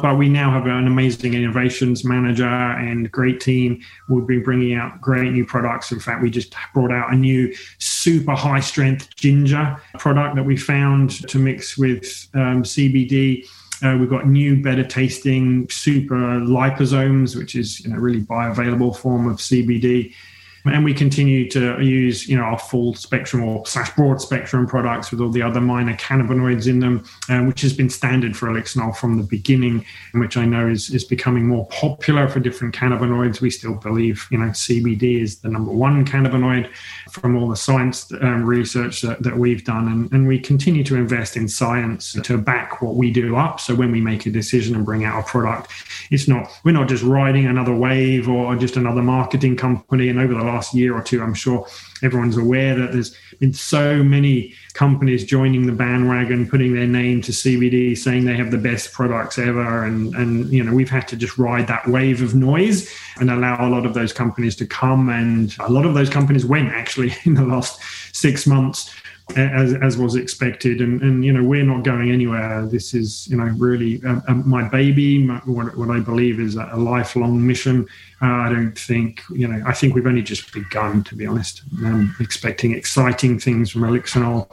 [0.00, 3.80] but we now have an amazing innovations manager and great team.
[4.08, 5.92] We'll be bringing out great new products.
[5.92, 10.56] In fact, we just brought out a new super high strength ginger product that we
[10.56, 13.46] found to mix with um, CBD.
[13.82, 19.28] Uh, we've got new, better tasting super liposomes, which is you know, really bioavailable form
[19.28, 20.14] of CBD
[20.64, 25.10] and we continue to use you know our full spectrum or slash broad spectrum products
[25.10, 28.96] with all the other minor cannabinoids in them, uh, which has been standard for Elixinol
[28.96, 33.40] from the beginning, and which I know is is becoming more popular for different cannabinoids.
[33.40, 36.70] We still believe you know CBD is the number one cannabinoid
[37.12, 40.96] from all the science um, research that, that we've done, and, and we continue to
[40.96, 43.60] invest in science to back what we do up.
[43.60, 45.70] So when we make a decision and bring out a product,
[46.10, 50.08] it's not we're not just riding another wave or just another marketing company.
[50.08, 51.22] And over the last year or two.
[51.22, 51.66] I'm sure
[52.02, 57.32] everyone's aware that there's been so many companies joining the bandwagon, putting their name to
[57.32, 61.16] CBD, saying they have the best products ever, and and you know we've had to
[61.16, 65.08] just ride that wave of noise and allow a lot of those companies to come,
[65.08, 67.80] and a lot of those companies went actually in the last
[68.12, 68.94] six months
[69.36, 70.80] as, as was expected.
[70.80, 72.66] And, and, you know, we're not going anywhere.
[72.66, 76.56] This is, you know, really uh, uh, my baby, my, what, what I believe is
[76.56, 77.86] a, lifelong mission.
[78.20, 81.62] Uh, I don't think, you know, I think we've only just begun, to be honest.
[81.84, 84.48] I'm expecting exciting things from Elixinol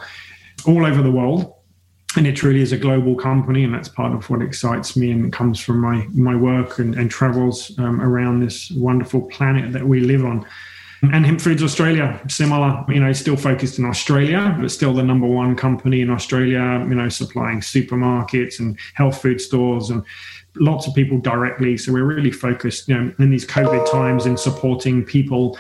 [0.66, 1.56] all over the world.
[2.18, 5.32] And it truly is a global company, and that's part of what excites me and
[5.32, 10.00] comes from my my work and, and travels um, around this wonderful planet that we
[10.00, 10.44] live on.
[11.02, 15.28] And Hemp Foods Australia, similar, you know, still focused in Australia, but still the number
[15.28, 20.04] one company in Australia, you know, supplying supermarkets and health food stores and
[20.56, 21.78] lots of people directly.
[21.78, 25.58] So we're really focused, you know, in these COVID times in supporting people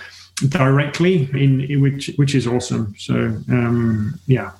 [0.50, 2.94] directly, in, in which which is awesome.
[2.98, 3.14] So
[3.50, 4.52] um, yeah,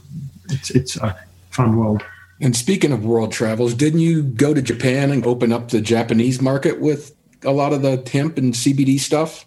[0.50, 1.18] it's it's a
[1.52, 2.04] fun world.
[2.42, 6.42] And speaking of world travels, didn't you go to Japan and open up the Japanese
[6.42, 7.14] market with
[7.44, 9.46] a lot of the hemp and CBD stuff?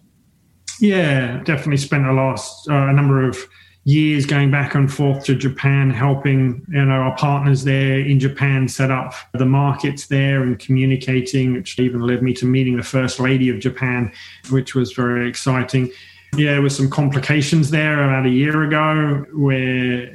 [0.83, 3.39] Yeah, definitely spent a last uh, a number of
[3.85, 8.67] years going back and forth to Japan, helping you know our partners there in Japan
[8.67, 13.21] set up the markets there and communicating, which even led me to meeting the first
[13.21, 14.13] lady of Japan,
[14.51, 15.89] which was very exciting.
[16.37, 20.11] Yeah, there was some complications there about a year ago where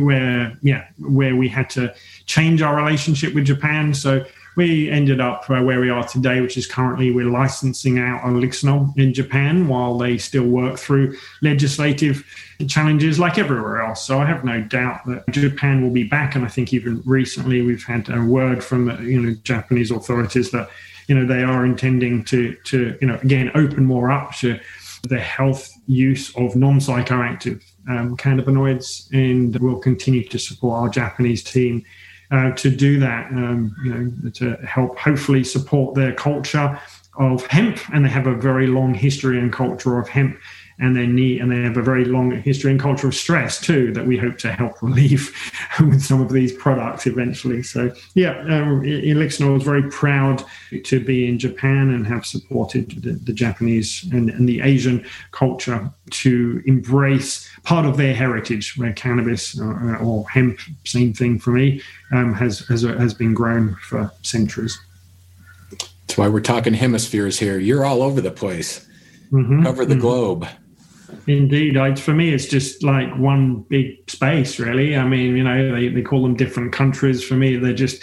[0.00, 1.92] where yeah where we had to
[2.26, 3.92] change our relationship with Japan.
[3.92, 4.24] So
[4.58, 8.92] we ended up uh, where we are today, which is currently we're licensing out Elixinol
[8.98, 12.26] in Japan while they still work through legislative
[12.66, 14.04] challenges like everywhere else.
[14.04, 16.34] So I have no doubt that Japan will be back.
[16.34, 20.50] And I think even recently we've had a word from the you know Japanese authorities
[20.50, 20.68] that
[21.06, 24.58] you know they are intending to to you know again open more up to
[25.04, 31.84] the health use of non-psychoactive um, cannabinoids, and we'll continue to support our Japanese team
[32.30, 36.78] uh, to do that, um, you know, to help hopefully support their culture
[37.18, 37.78] of hemp.
[37.92, 40.38] And they have a very long history and culture of hemp
[40.80, 43.92] and they need and they have a very long history and culture of stress too
[43.92, 45.34] that we hope to help relieve
[45.80, 47.62] with some of these products eventually.
[47.62, 50.44] So yeah, um, Elixinol is very proud
[50.84, 55.90] to be in Japan and have supported the, the Japanese and, and, the Asian culture
[56.10, 61.82] to embrace part of their heritage, where cannabis or, or hemp, same thing for me,
[62.12, 64.78] um, has, has has been grown for centuries.
[65.70, 67.58] That's why we're talking Hempispheres here.
[67.58, 68.88] You're all over the place.
[69.30, 69.62] Mm-hmm.
[69.62, 70.00] Cover the mm-hmm.
[70.00, 70.48] globe.
[71.26, 74.96] Indeed, I, for me, it's just like one big space, really.
[74.96, 77.24] I mean, you know, they, they call them different countries.
[77.24, 78.02] For me, they're just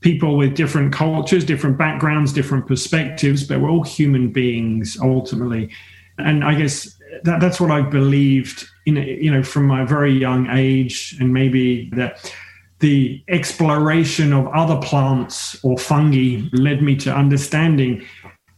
[0.00, 5.70] people with different cultures, different backgrounds, different perspectives, but we're all human beings ultimately.
[6.18, 10.48] And I guess that, that's what I believed, in, you know, from my very young
[10.50, 12.32] age, and maybe that
[12.80, 18.04] the exploration of other plants or fungi led me to understanding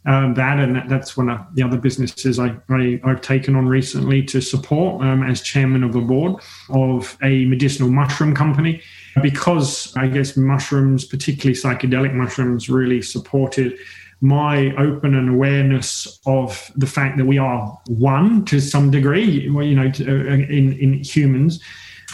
[0.06, 4.22] um, that, and that's one of the other businesses I, I, have taken on recently
[4.24, 6.40] to support um, as chairman of the board
[6.70, 8.82] of a medicinal mushroom company.
[9.20, 13.78] Because I guess mushrooms, particularly psychedelic mushrooms, really supported
[14.20, 19.74] my open and awareness of the fact that we are one to some degree, you
[19.74, 21.60] know, uh, in, in humans.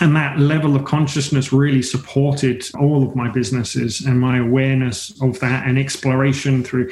[0.00, 5.38] And that level of consciousness really supported all of my businesses and my awareness of
[5.40, 6.90] that and exploration through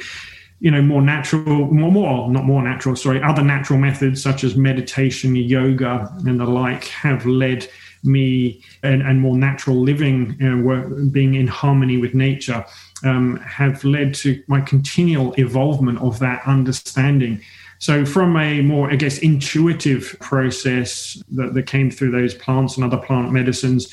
[0.61, 4.55] you know more natural more more not more natural sorry other natural methods such as
[4.55, 7.67] meditation yoga and the like have led
[8.03, 12.65] me and, and more natural living you know, being in harmony with nature
[13.03, 17.39] um, have led to my continual evolvement of that understanding.
[17.79, 22.85] So from a more i guess intuitive process that, that came through those plants and
[22.85, 23.91] other plant medicines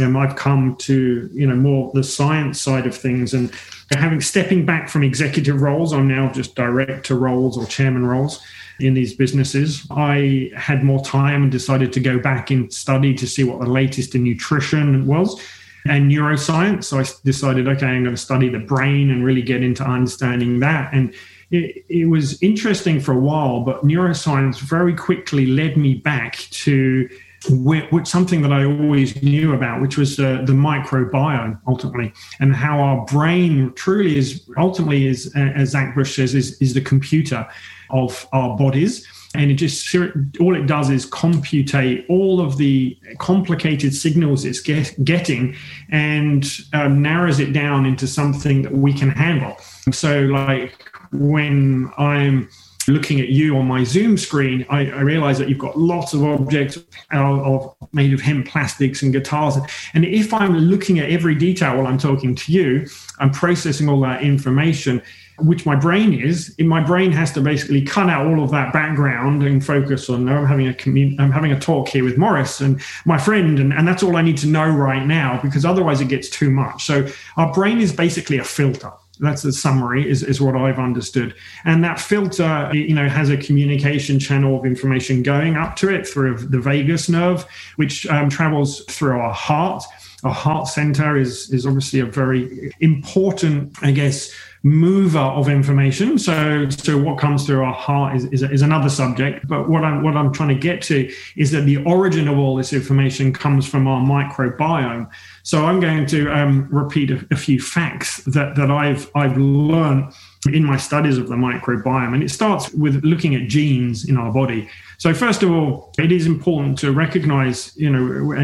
[0.00, 3.52] um, I've come to you know more the science side of things and
[3.96, 8.42] having stepping back from executive roles, I'm now just director roles or chairman roles
[8.80, 9.86] in these businesses.
[9.90, 13.66] I had more time and decided to go back and study to see what the
[13.66, 15.40] latest in nutrition was
[15.86, 16.84] and neuroscience.
[16.84, 20.60] So I decided, okay, I'm going to study the brain and really get into understanding
[20.60, 20.92] that.
[20.92, 21.14] And
[21.50, 27.08] it, it, was interesting for a while, but neuroscience very quickly led me back to
[27.50, 32.80] which something that I always knew about, which was uh, the microbiome ultimately, and how
[32.80, 37.46] our brain truly is ultimately is, as Zach Bush says, is, is the computer
[37.90, 39.06] of our bodies.
[39.34, 39.94] And it just
[40.40, 45.54] all it does is computate all of the complicated signals it's get, getting
[45.90, 49.56] and um, narrows it down into something that we can handle.
[49.92, 52.48] So, like when I'm
[52.88, 56.24] looking at you on my Zoom screen, I, I realize that you've got lots of
[56.24, 59.56] objects of, of made of hemp plastics and guitars.
[59.94, 62.86] And if I'm looking at every detail while I'm talking to you,
[63.18, 65.02] I'm processing all that information
[65.40, 66.54] which my brain is.
[66.58, 70.28] In my brain has to basically cut out all of that background and focus on.
[70.28, 73.58] Oh, I'm having a commun- I'm having a talk here with Morris and my friend,
[73.58, 76.50] and, and that's all I need to know right now because otherwise it gets too
[76.50, 76.84] much.
[76.84, 78.92] So our brain is basically a filter.
[79.20, 81.34] That's the summary, is, is what I've understood.
[81.64, 86.06] And that filter, you know, has a communication channel of information going up to it
[86.06, 87.46] through the vagus nerve,
[87.76, 89.84] which um, travels through our heart.
[90.24, 96.18] Our heart center is is obviously a very important, I guess, mover of information.
[96.18, 99.46] So, so what comes through our heart is, is, is, another subject.
[99.46, 102.56] But what I'm what I'm trying to get to is that the origin of all
[102.56, 105.08] this information comes from our microbiome.
[105.44, 110.12] So I'm going to um, repeat a, a, few facts that that I've I've learned
[110.50, 114.32] in my studies of the microbiome, and it starts with looking at genes in our
[114.32, 114.68] body.
[114.98, 118.34] So first of all, it is important to recognize, you know,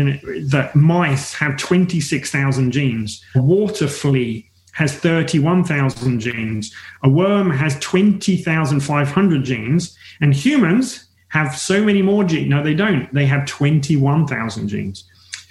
[0.49, 3.25] that mice have 26,000 genes.
[3.35, 6.73] Water flea has 31,000 genes.
[7.03, 9.97] A worm has 20,500 genes.
[10.21, 12.49] And humans have so many more genes.
[12.49, 13.13] No, they don't.
[13.15, 15.05] They have 21,000 genes.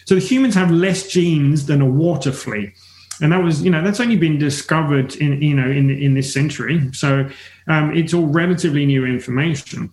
[0.06, 2.74] So the humans have less genes than a water flea.
[3.22, 6.34] And that was, you know, that's only been discovered in, you know, in, in this
[6.34, 6.90] century.
[6.94, 7.30] So
[7.68, 9.92] um, it's all relatively new information.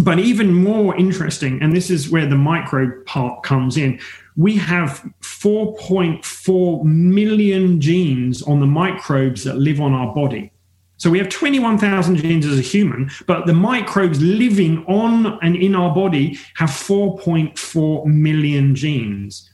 [0.00, 3.98] But even more interesting, and this is where the micro part comes in,
[4.38, 10.52] we have 4.4 million genes on the microbes that live on our body.
[10.96, 15.74] So we have 21,000 genes as a human, but the microbes living on and in
[15.74, 19.50] our body have 4.4 million genes.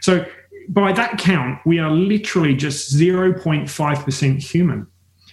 [0.00, 0.24] So
[0.68, 4.86] by that count, we are literally just 0.5% human.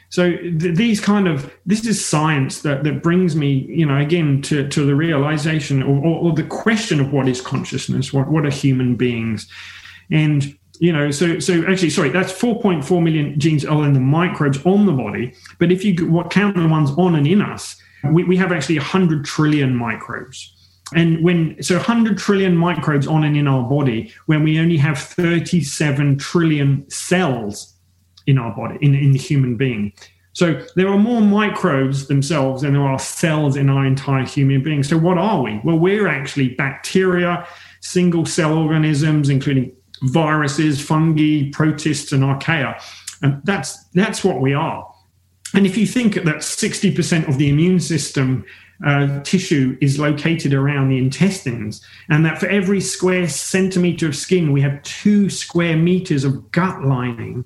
[0.10, 4.42] So th- these kind of this is science that that brings me, you know, again
[4.44, 8.46] to to the realization or, or, or the question of what is consciousness, what what
[8.46, 9.48] are human beings,
[10.12, 14.66] and you know, so so actually, sorry, that's 4.4 million genes are in the microbes
[14.66, 15.34] on the body.
[15.60, 17.76] But if you what count the ones on and in us,
[18.12, 20.56] we, we have actually 100 trillion microbes.
[20.96, 24.98] And when so 100 trillion microbes on and in our body, when we only have
[24.98, 27.76] 37 trillion cells
[28.30, 29.92] in our body, in, in the human being.
[30.34, 34.84] So there are more microbes themselves than there are cells in our entire human being.
[34.84, 35.60] So what are we?
[35.64, 37.48] Well, we're actually bacteria,
[37.82, 42.82] single cell organisms, including viruses, fungi, protists, and archaea.
[43.22, 44.90] And that's that's what we are.
[45.54, 48.46] And if you think that 60% of the immune system
[48.86, 54.54] uh, tissue is located around the intestines, and that for every square centimeter of skin,
[54.54, 57.44] we have two square meters of gut lining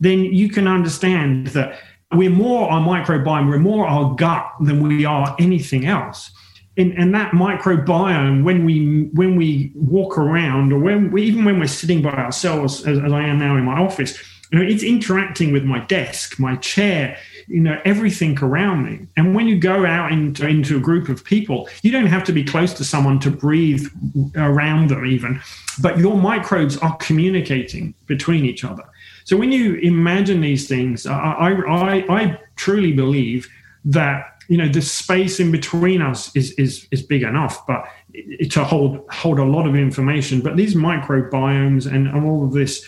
[0.00, 1.78] then you can understand that
[2.12, 6.30] we're more our microbiome, we're more our gut than we are anything else.
[6.76, 11.60] And, and that microbiome, when we when we walk around, or when we, even when
[11.60, 14.18] we're sitting by ourselves, as, as I am now in my office,
[14.50, 19.06] you know, it's interacting with my desk, my chair, you know, everything around me.
[19.16, 22.32] And when you go out into, into a group of people, you don't have to
[22.32, 23.86] be close to someone to breathe
[24.36, 25.40] around them, even,
[25.80, 28.84] but your microbes are communicating between each other.
[29.24, 33.48] So when you imagine these things, I, I, I truly believe
[33.84, 37.86] that you know the space in between us is is is big enough, but
[38.50, 40.40] to hold hold a lot of information.
[40.40, 42.84] But these microbiomes and, and all of this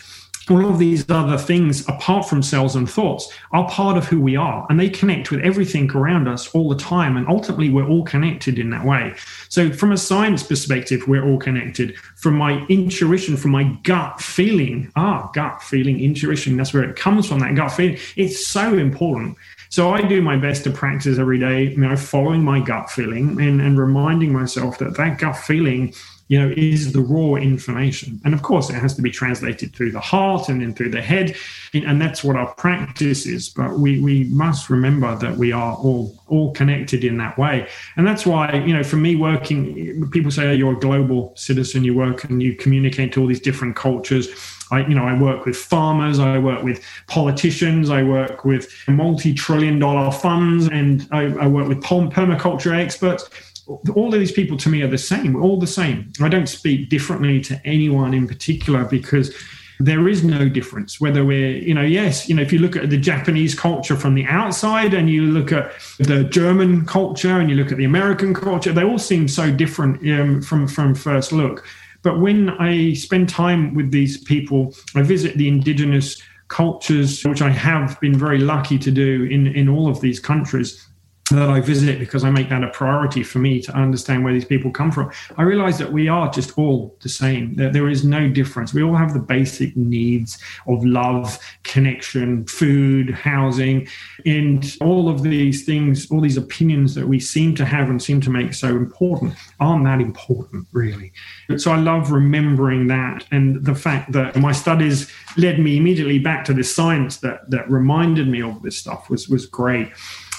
[0.49, 4.35] all of these other things apart from cells and thoughts are part of who we
[4.35, 8.03] are and they connect with everything around us all the time and ultimately we're all
[8.03, 9.13] connected in that way.
[9.49, 11.95] So from a science perspective we're all connected.
[12.15, 17.27] From my intuition from my gut feeling ah gut feeling intuition that's where it comes
[17.27, 19.37] from that gut feeling it's so important.
[19.69, 23.41] So I do my best to practice every day, you know, following my gut feeling
[23.41, 25.93] and, and reminding myself that that gut feeling
[26.33, 28.19] you know, is the raw information.
[28.25, 30.99] And of course, it has to be translated through the heart and then through the
[30.99, 31.35] head.
[31.75, 33.49] And that's what our practice is.
[33.49, 37.69] But we, we must remember that we are all, all connected in that way.
[37.97, 41.83] And that's why, you know, for me working, people say, oh, you're a global citizen,
[41.83, 44.27] you work and you communicate to all these different cultures.
[44.71, 49.77] I, you know, I work with farmers, I work with politicians, I work with multi-trillion
[49.77, 53.29] dollar funds, and I, I work with permaculture experts
[53.67, 56.11] all of these people to me are the same, We're all the same.
[56.21, 59.33] I don't speak differently to anyone in particular because
[59.79, 62.89] there is no difference whether we're you know yes you know if you look at
[62.89, 67.55] the japanese culture from the outside and you look at the german culture and you
[67.55, 71.65] look at the american culture they all seem so different um, from from first look
[72.03, 77.49] but when i spend time with these people i visit the indigenous cultures which i
[77.49, 80.87] have been very lucky to do in in all of these countries
[81.31, 84.43] that I visit because I make that a priority for me to understand where these
[84.43, 85.09] people come from.
[85.37, 88.73] I realize that we are just all the same, that there is no difference.
[88.73, 93.87] We all have the basic needs of love, connection, food, housing,
[94.25, 98.19] and all of these things, all these opinions that we seem to have and seem
[98.21, 101.13] to make so important aren't that important, really.
[101.55, 106.43] So I love remembering that and the fact that my studies led me immediately back
[106.45, 109.89] to this science that, that reminded me of this stuff was, was great.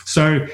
[0.04, 0.46] So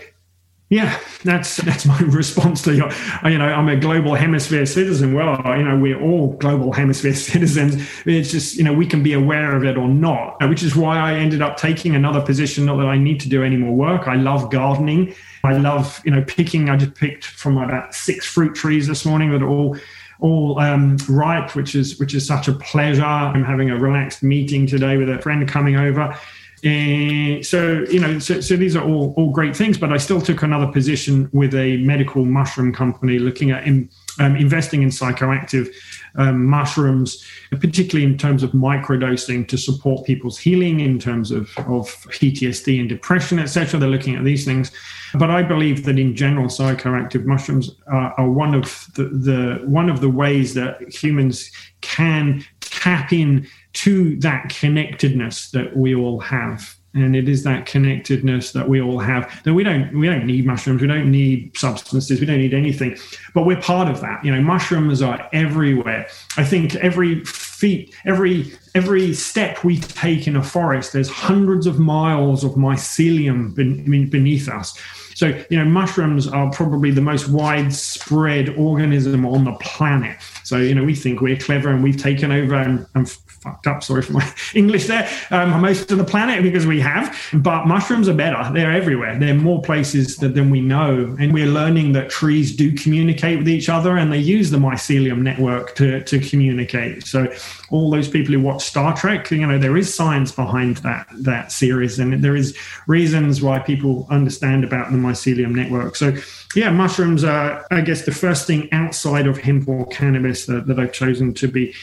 [0.71, 2.91] yeah, that's that's my response to your.
[3.25, 5.15] You know, I'm a global hemisphere citizen.
[5.15, 7.85] Well, you know, we're all global hemisphere citizens.
[8.07, 10.99] It's just you know we can be aware of it or not, which is why
[10.99, 12.67] I ended up taking another position.
[12.67, 14.07] Not that I need to do any more work.
[14.07, 15.13] I love gardening.
[15.43, 16.71] I love you know picking.
[16.71, 19.77] I just picked from about six fruit trees this morning that are all
[20.21, 23.03] all um, ripe, which is which is such a pleasure.
[23.03, 26.17] I'm having a relaxed meeting today with a friend coming over
[26.65, 29.79] uh, so you know, so, so these are all all great things.
[29.79, 33.89] But I still took another position with a medical mushroom company, looking at in,
[34.19, 35.73] um, investing in psychoactive
[36.17, 41.89] um, mushrooms, particularly in terms of microdosing to support people's healing, in terms of of
[42.09, 43.81] PTSD and depression, etc.
[43.81, 44.71] They're looking at these things.
[45.15, 49.89] But I believe that in general, psychoactive mushrooms are, are one of the, the one
[49.89, 51.51] of the ways that humans
[51.81, 56.77] can tap in to that connectedness that we all have.
[56.93, 59.43] And it is that connectedness that we all have.
[59.45, 60.83] That we don't we don't need mushrooms.
[60.83, 62.19] We don't need substances.
[62.19, 62.99] We don't need anything.
[63.33, 64.25] But we're part of that.
[64.25, 66.09] You know mushrooms are everywhere.
[66.37, 67.25] I think every
[67.61, 73.55] feet every every step we take in a forest there's hundreds of miles of mycelium
[73.55, 74.79] beneath us
[75.21, 80.75] so you know mushrooms are probably the most widespread organism on the planet so you
[80.75, 83.07] know we think we're clever and we've taken over and, and
[83.41, 83.83] fucked up.
[83.83, 85.09] Sorry for my English there.
[85.31, 88.53] Um, most of the planet because we have, but mushrooms are better.
[88.53, 89.19] They're everywhere.
[89.19, 93.49] They're more places that, than we know, and we're learning that trees do communicate with
[93.49, 97.07] each other, and they use the mycelium network to to communicate.
[97.07, 97.33] So,
[97.71, 101.53] all those people who watch Star Trek, you know, there is science behind that that
[101.53, 102.57] series, and there is
[102.87, 105.97] reasons why people understand about the mycelium network.
[105.97, 106.15] So,
[106.55, 110.79] yeah, mushrooms are, I guess, the first thing outside of hemp or cannabis that, that
[110.79, 111.75] I've chosen to be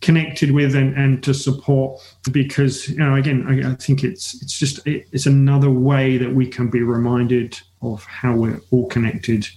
[0.00, 4.58] connected with and, and to support because you know again I, I think it's it's
[4.58, 9.48] just it, it's another way that we can be reminded of how we're all connected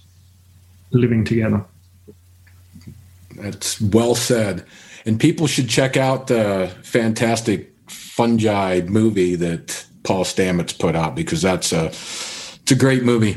[0.92, 1.64] living together
[3.36, 4.64] that's well said
[5.04, 11.42] and people should check out the fantastic fungi movie that paul stamets put out because
[11.42, 11.90] that's a
[12.70, 13.36] it's a great movie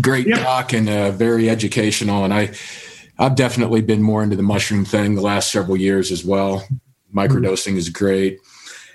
[0.00, 0.40] great yep.
[0.40, 2.50] doc and uh, very educational and i
[3.18, 6.66] I've definitely been more into the mushroom thing the last several years as well.
[7.14, 8.40] Microdosing is great.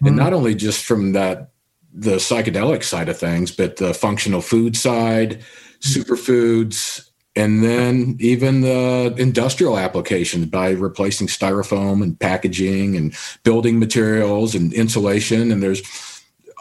[0.01, 1.51] And not only just from that
[1.93, 5.43] the psychedelic side of things, but the functional food side,
[5.79, 14.55] superfoods, and then even the industrial applications by replacing styrofoam and packaging and building materials
[14.55, 15.51] and insulation.
[15.51, 15.81] And there's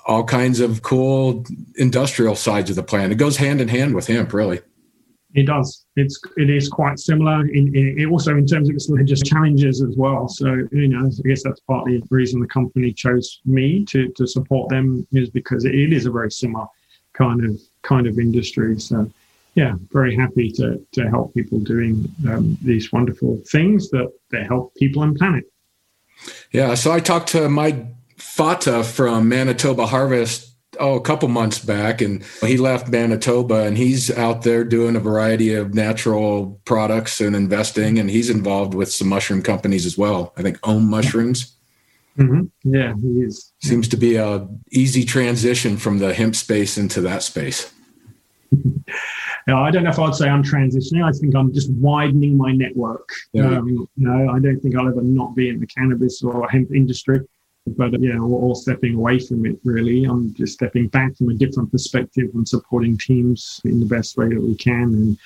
[0.06, 1.44] all kinds of cool
[1.76, 3.12] industrial sides of the plant.
[3.12, 4.60] It goes hand in hand with hemp, really.
[5.34, 5.84] It does.
[5.96, 7.46] It's it is quite similar.
[7.48, 10.28] In, in also in terms of its religious challenges as well.
[10.28, 14.26] So you know, I guess that's partly the reason the company chose me to to
[14.26, 16.66] support them is because it is a very similar
[17.12, 18.80] kind of kind of industry.
[18.80, 19.10] So
[19.56, 24.74] yeah, very happy to to help people doing um, these wonderful things that that help
[24.76, 25.44] people and planet.
[26.50, 26.74] Yeah.
[26.76, 27.84] So I talked to Mike
[28.36, 34.10] Fata from Manitoba Harvest oh a couple months back and he left manitoba and he's
[34.10, 39.08] out there doing a variety of natural products and investing and he's involved with some
[39.08, 41.56] mushroom companies as well i think ohm mushrooms
[42.18, 42.42] mm-hmm.
[42.70, 47.22] yeah he is seems to be a easy transition from the hemp space into that
[47.22, 47.72] space
[49.48, 51.02] yeah, I don't know if I'd say I'm transitioning.
[51.02, 53.08] I think I'm just widening my network.
[53.36, 56.70] Um, you know, I don't think I'll ever not be in the cannabis or hemp
[56.72, 57.20] industry
[57.66, 60.04] but yeah, we're all stepping away from it really.
[60.04, 64.28] I'm just stepping back from a different perspective and supporting teams in the best way
[64.28, 64.94] that we can.
[64.94, 65.18] And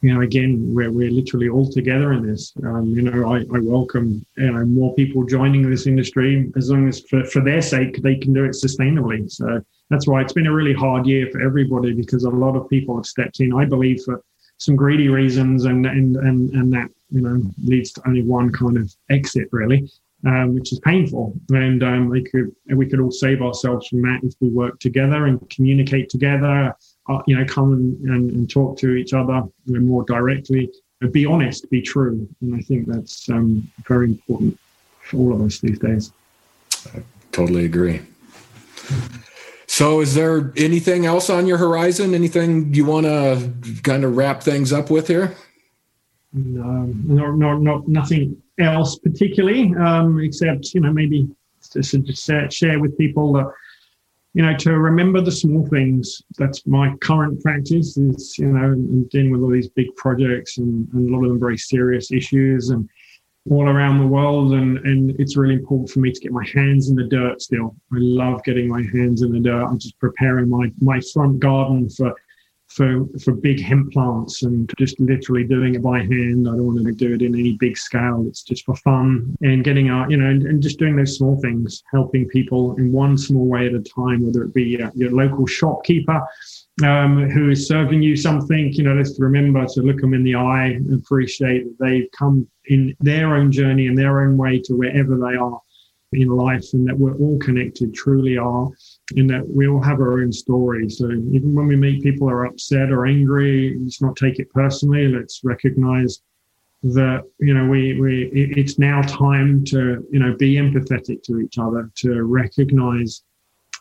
[0.00, 2.52] you know, again, we're we're literally all together in this.
[2.64, 6.88] Um, you know, I, I welcome you know more people joining this industry as long
[6.88, 9.30] as for, for their sake they can do it sustainably.
[9.30, 12.68] So that's why it's been a really hard year for everybody because a lot of
[12.68, 13.52] people have stepped in.
[13.52, 14.22] I believe for
[14.58, 18.76] some greedy reasons, and and and and that you know leads to only one kind
[18.76, 19.90] of exit really
[20.26, 21.34] um, which is painful.
[21.50, 25.26] And um, we could we could all save ourselves from that if we work together
[25.26, 26.74] and communicate together.
[27.08, 30.70] Uh, you know, come and, and, and, talk to each other more directly.
[31.12, 34.58] Be honest, be true, and I think that's um, very important
[35.00, 36.12] for all of us these days.
[36.94, 37.02] I
[37.32, 38.00] totally agree.
[39.68, 42.14] So, is there anything else on your horizon?
[42.14, 43.52] Anything you want to
[43.84, 45.36] kind of wrap things up with here?
[46.32, 51.28] No, no, no, no nothing else particularly, um, except you know maybe
[51.72, 53.50] just to share with people that
[54.34, 56.22] you know to remember the small things.
[56.36, 57.96] That's my current practice.
[57.96, 58.74] Is you know
[59.10, 62.70] dealing with all these big projects and, and a lot of them very serious issues
[62.70, 62.88] and
[63.50, 66.90] all around the world and and it's really important for me to get my hands
[66.90, 70.48] in the dirt still i love getting my hands in the dirt i'm just preparing
[70.48, 72.14] my my front garden for
[72.78, 76.48] for for big hemp plants and just literally doing it by hand.
[76.48, 78.24] I don't want to do it in any big scale.
[78.26, 81.40] It's just for fun and getting out you know and, and just doing those small
[81.40, 85.10] things helping people in one small way at a time whether it be uh, your
[85.10, 86.22] local shopkeeper
[86.84, 90.34] um, who is serving you something, you know, let's remember to look them in the
[90.34, 94.74] eye and appreciate that they've come in their own journey in their own way to
[94.74, 95.60] wherever they are
[96.12, 98.70] in life and that we're all connected, truly are,
[99.16, 100.88] and that we all have our own story.
[100.90, 105.08] So even when we meet people are upset or angry, let's not take it personally.
[105.08, 106.20] Let's recognize
[106.82, 111.58] that you know we we it's now time to you know be empathetic to each
[111.58, 113.22] other to recognize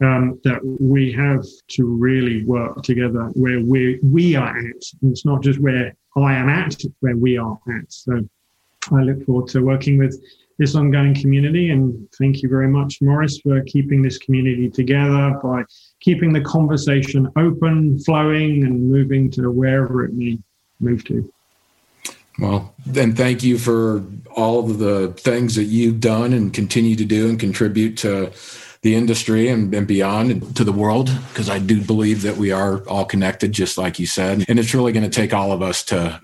[0.02, 4.84] um, that we have to really work together where we we are at.
[5.02, 7.92] And it's not just where I am at, it's where we are at.
[7.92, 8.28] So
[8.92, 10.20] I look forward to working with
[10.58, 11.70] this ongoing community.
[11.70, 15.64] And thank you very much, Morris, for keeping this community together by
[16.00, 20.40] keeping the conversation open, flowing, and moving to wherever it may
[20.80, 21.32] move to.
[22.40, 27.06] Well, then thank you for all of the things that you've done and continue to
[27.06, 28.32] do and contribute to
[28.84, 32.52] the industry and, and beyond and to the world because I do believe that we
[32.52, 34.46] are all connected, just like you said.
[34.48, 36.22] And it's really going to take all of us to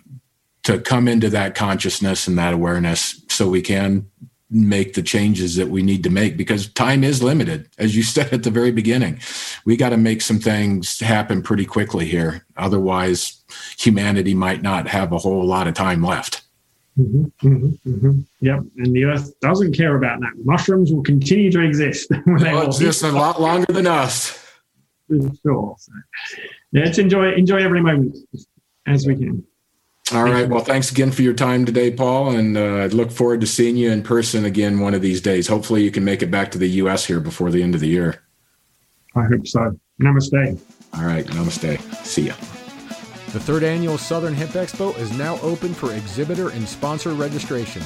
[0.64, 4.08] to come into that consciousness and that awareness so we can
[4.50, 8.32] make the changes that we need to make because time is limited as you said
[8.32, 9.20] at the very beginning
[9.66, 13.44] we got to make some things happen pretty quickly here otherwise
[13.78, 16.44] humanity might not have a whole lot of time left
[16.98, 18.20] Mm-hmm, mm-hmm, mm-hmm.
[18.42, 20.34] Yep, and the Earth doesn't care about that.
[20.44, 22.12] Mushrooms will continue to exist.
[22.40, 24.40] They'll exist a lot longer than us.
[25.10, 25.32] Sure.
[25.42, 25.76] So,
[26.72, 28.16] let's enjoy enjoy every moment
[28.86, 29.44] as we can.
[30.12, 30.48] All right.
[30.48, 33.90] Well, thanks again for your time today, Paul, and uh, look forward to seeing you
[33.90, 35.48] in person again one of these days.
[35.48, 37.06] Hopefully, you can make it back to the U.S.
[37.06, 38.22] here before the end of the year.
[39.16, 39.80] I hope so.
[40.02, 40.60] Namaste.
[40.94, 41.26] All right.
[41.28, 41.82] Namaste.
[42.06, 42.34] See ya.
[43.32, 47.82] The third annual Southern Hemp Expo is now open for exhibitor and sponsor registration.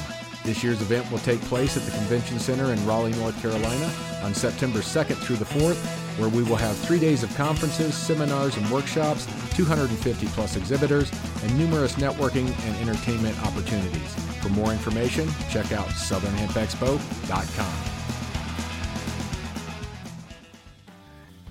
[0.48, 3.92] This year's event will take place at the Convention Center in Raleigh, North Carolina
[4.22, 5.76] on September 2nd through the 4th,
[6.18, 11.58] where we will have three days of conferences, seminars, and workshops, 250 plus exhibitors, and
[11.58, 14.14] numerous networking and entertainment opportunities.
[14.40, 17.97] For more information, check out southernhempexpo.com.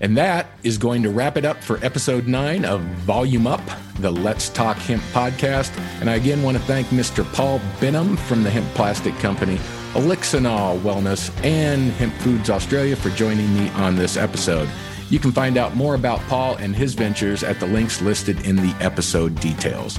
[0.00, 3.60] And that is going to wrap it up for episode nine of Volume Up,
[3.98, 5.76] the Let's Talk Hemp podcast.
[6.00, 7.24] And I again want to thank Mr.
[7.34, 9.56] Paul Benham from the Hemp Plastic Company,
[9.94, 14.68] Elixinol Wellness, and Hemp Foods Australia for joining me on this episode.
[15.10, 18.56] You can find out more about Paul and his ventures at the links listed in
[18.56, 19.98] the episode details.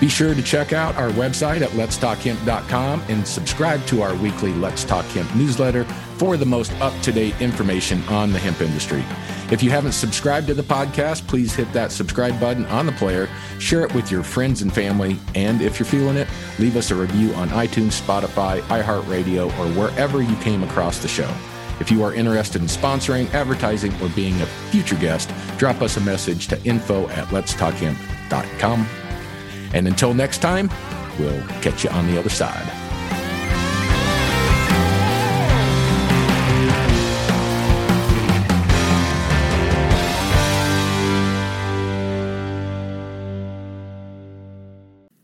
[0.00, 4.82] Be sure to check out our website at letstalkhemp.com and subscribe to our weekly Let's
[4.82, 5.86] Talk Hemp newsletter
[6.20, 9.02] for the most up to date information on the hemp industry.
[9.50, 13.26] If you haven't subscribed to the podcast, please hit that subscribe button on the player,
[13.58, 16.94] share it with your friends and family, and if you're feeling it, leave us a
[16.94, 21.34] review on iTunes, Spotify, iHeartRadio, or wherever you came across the show.
[21.80, 26.02] If you are interested in sponsoring, advertising, or being a future guest, drop us a
[26.02, 28.86] message to info at letstalkhemp.com.
[29.72, 30.68] And until next time,
[31.18, 32.79] we'll catch you on the other side.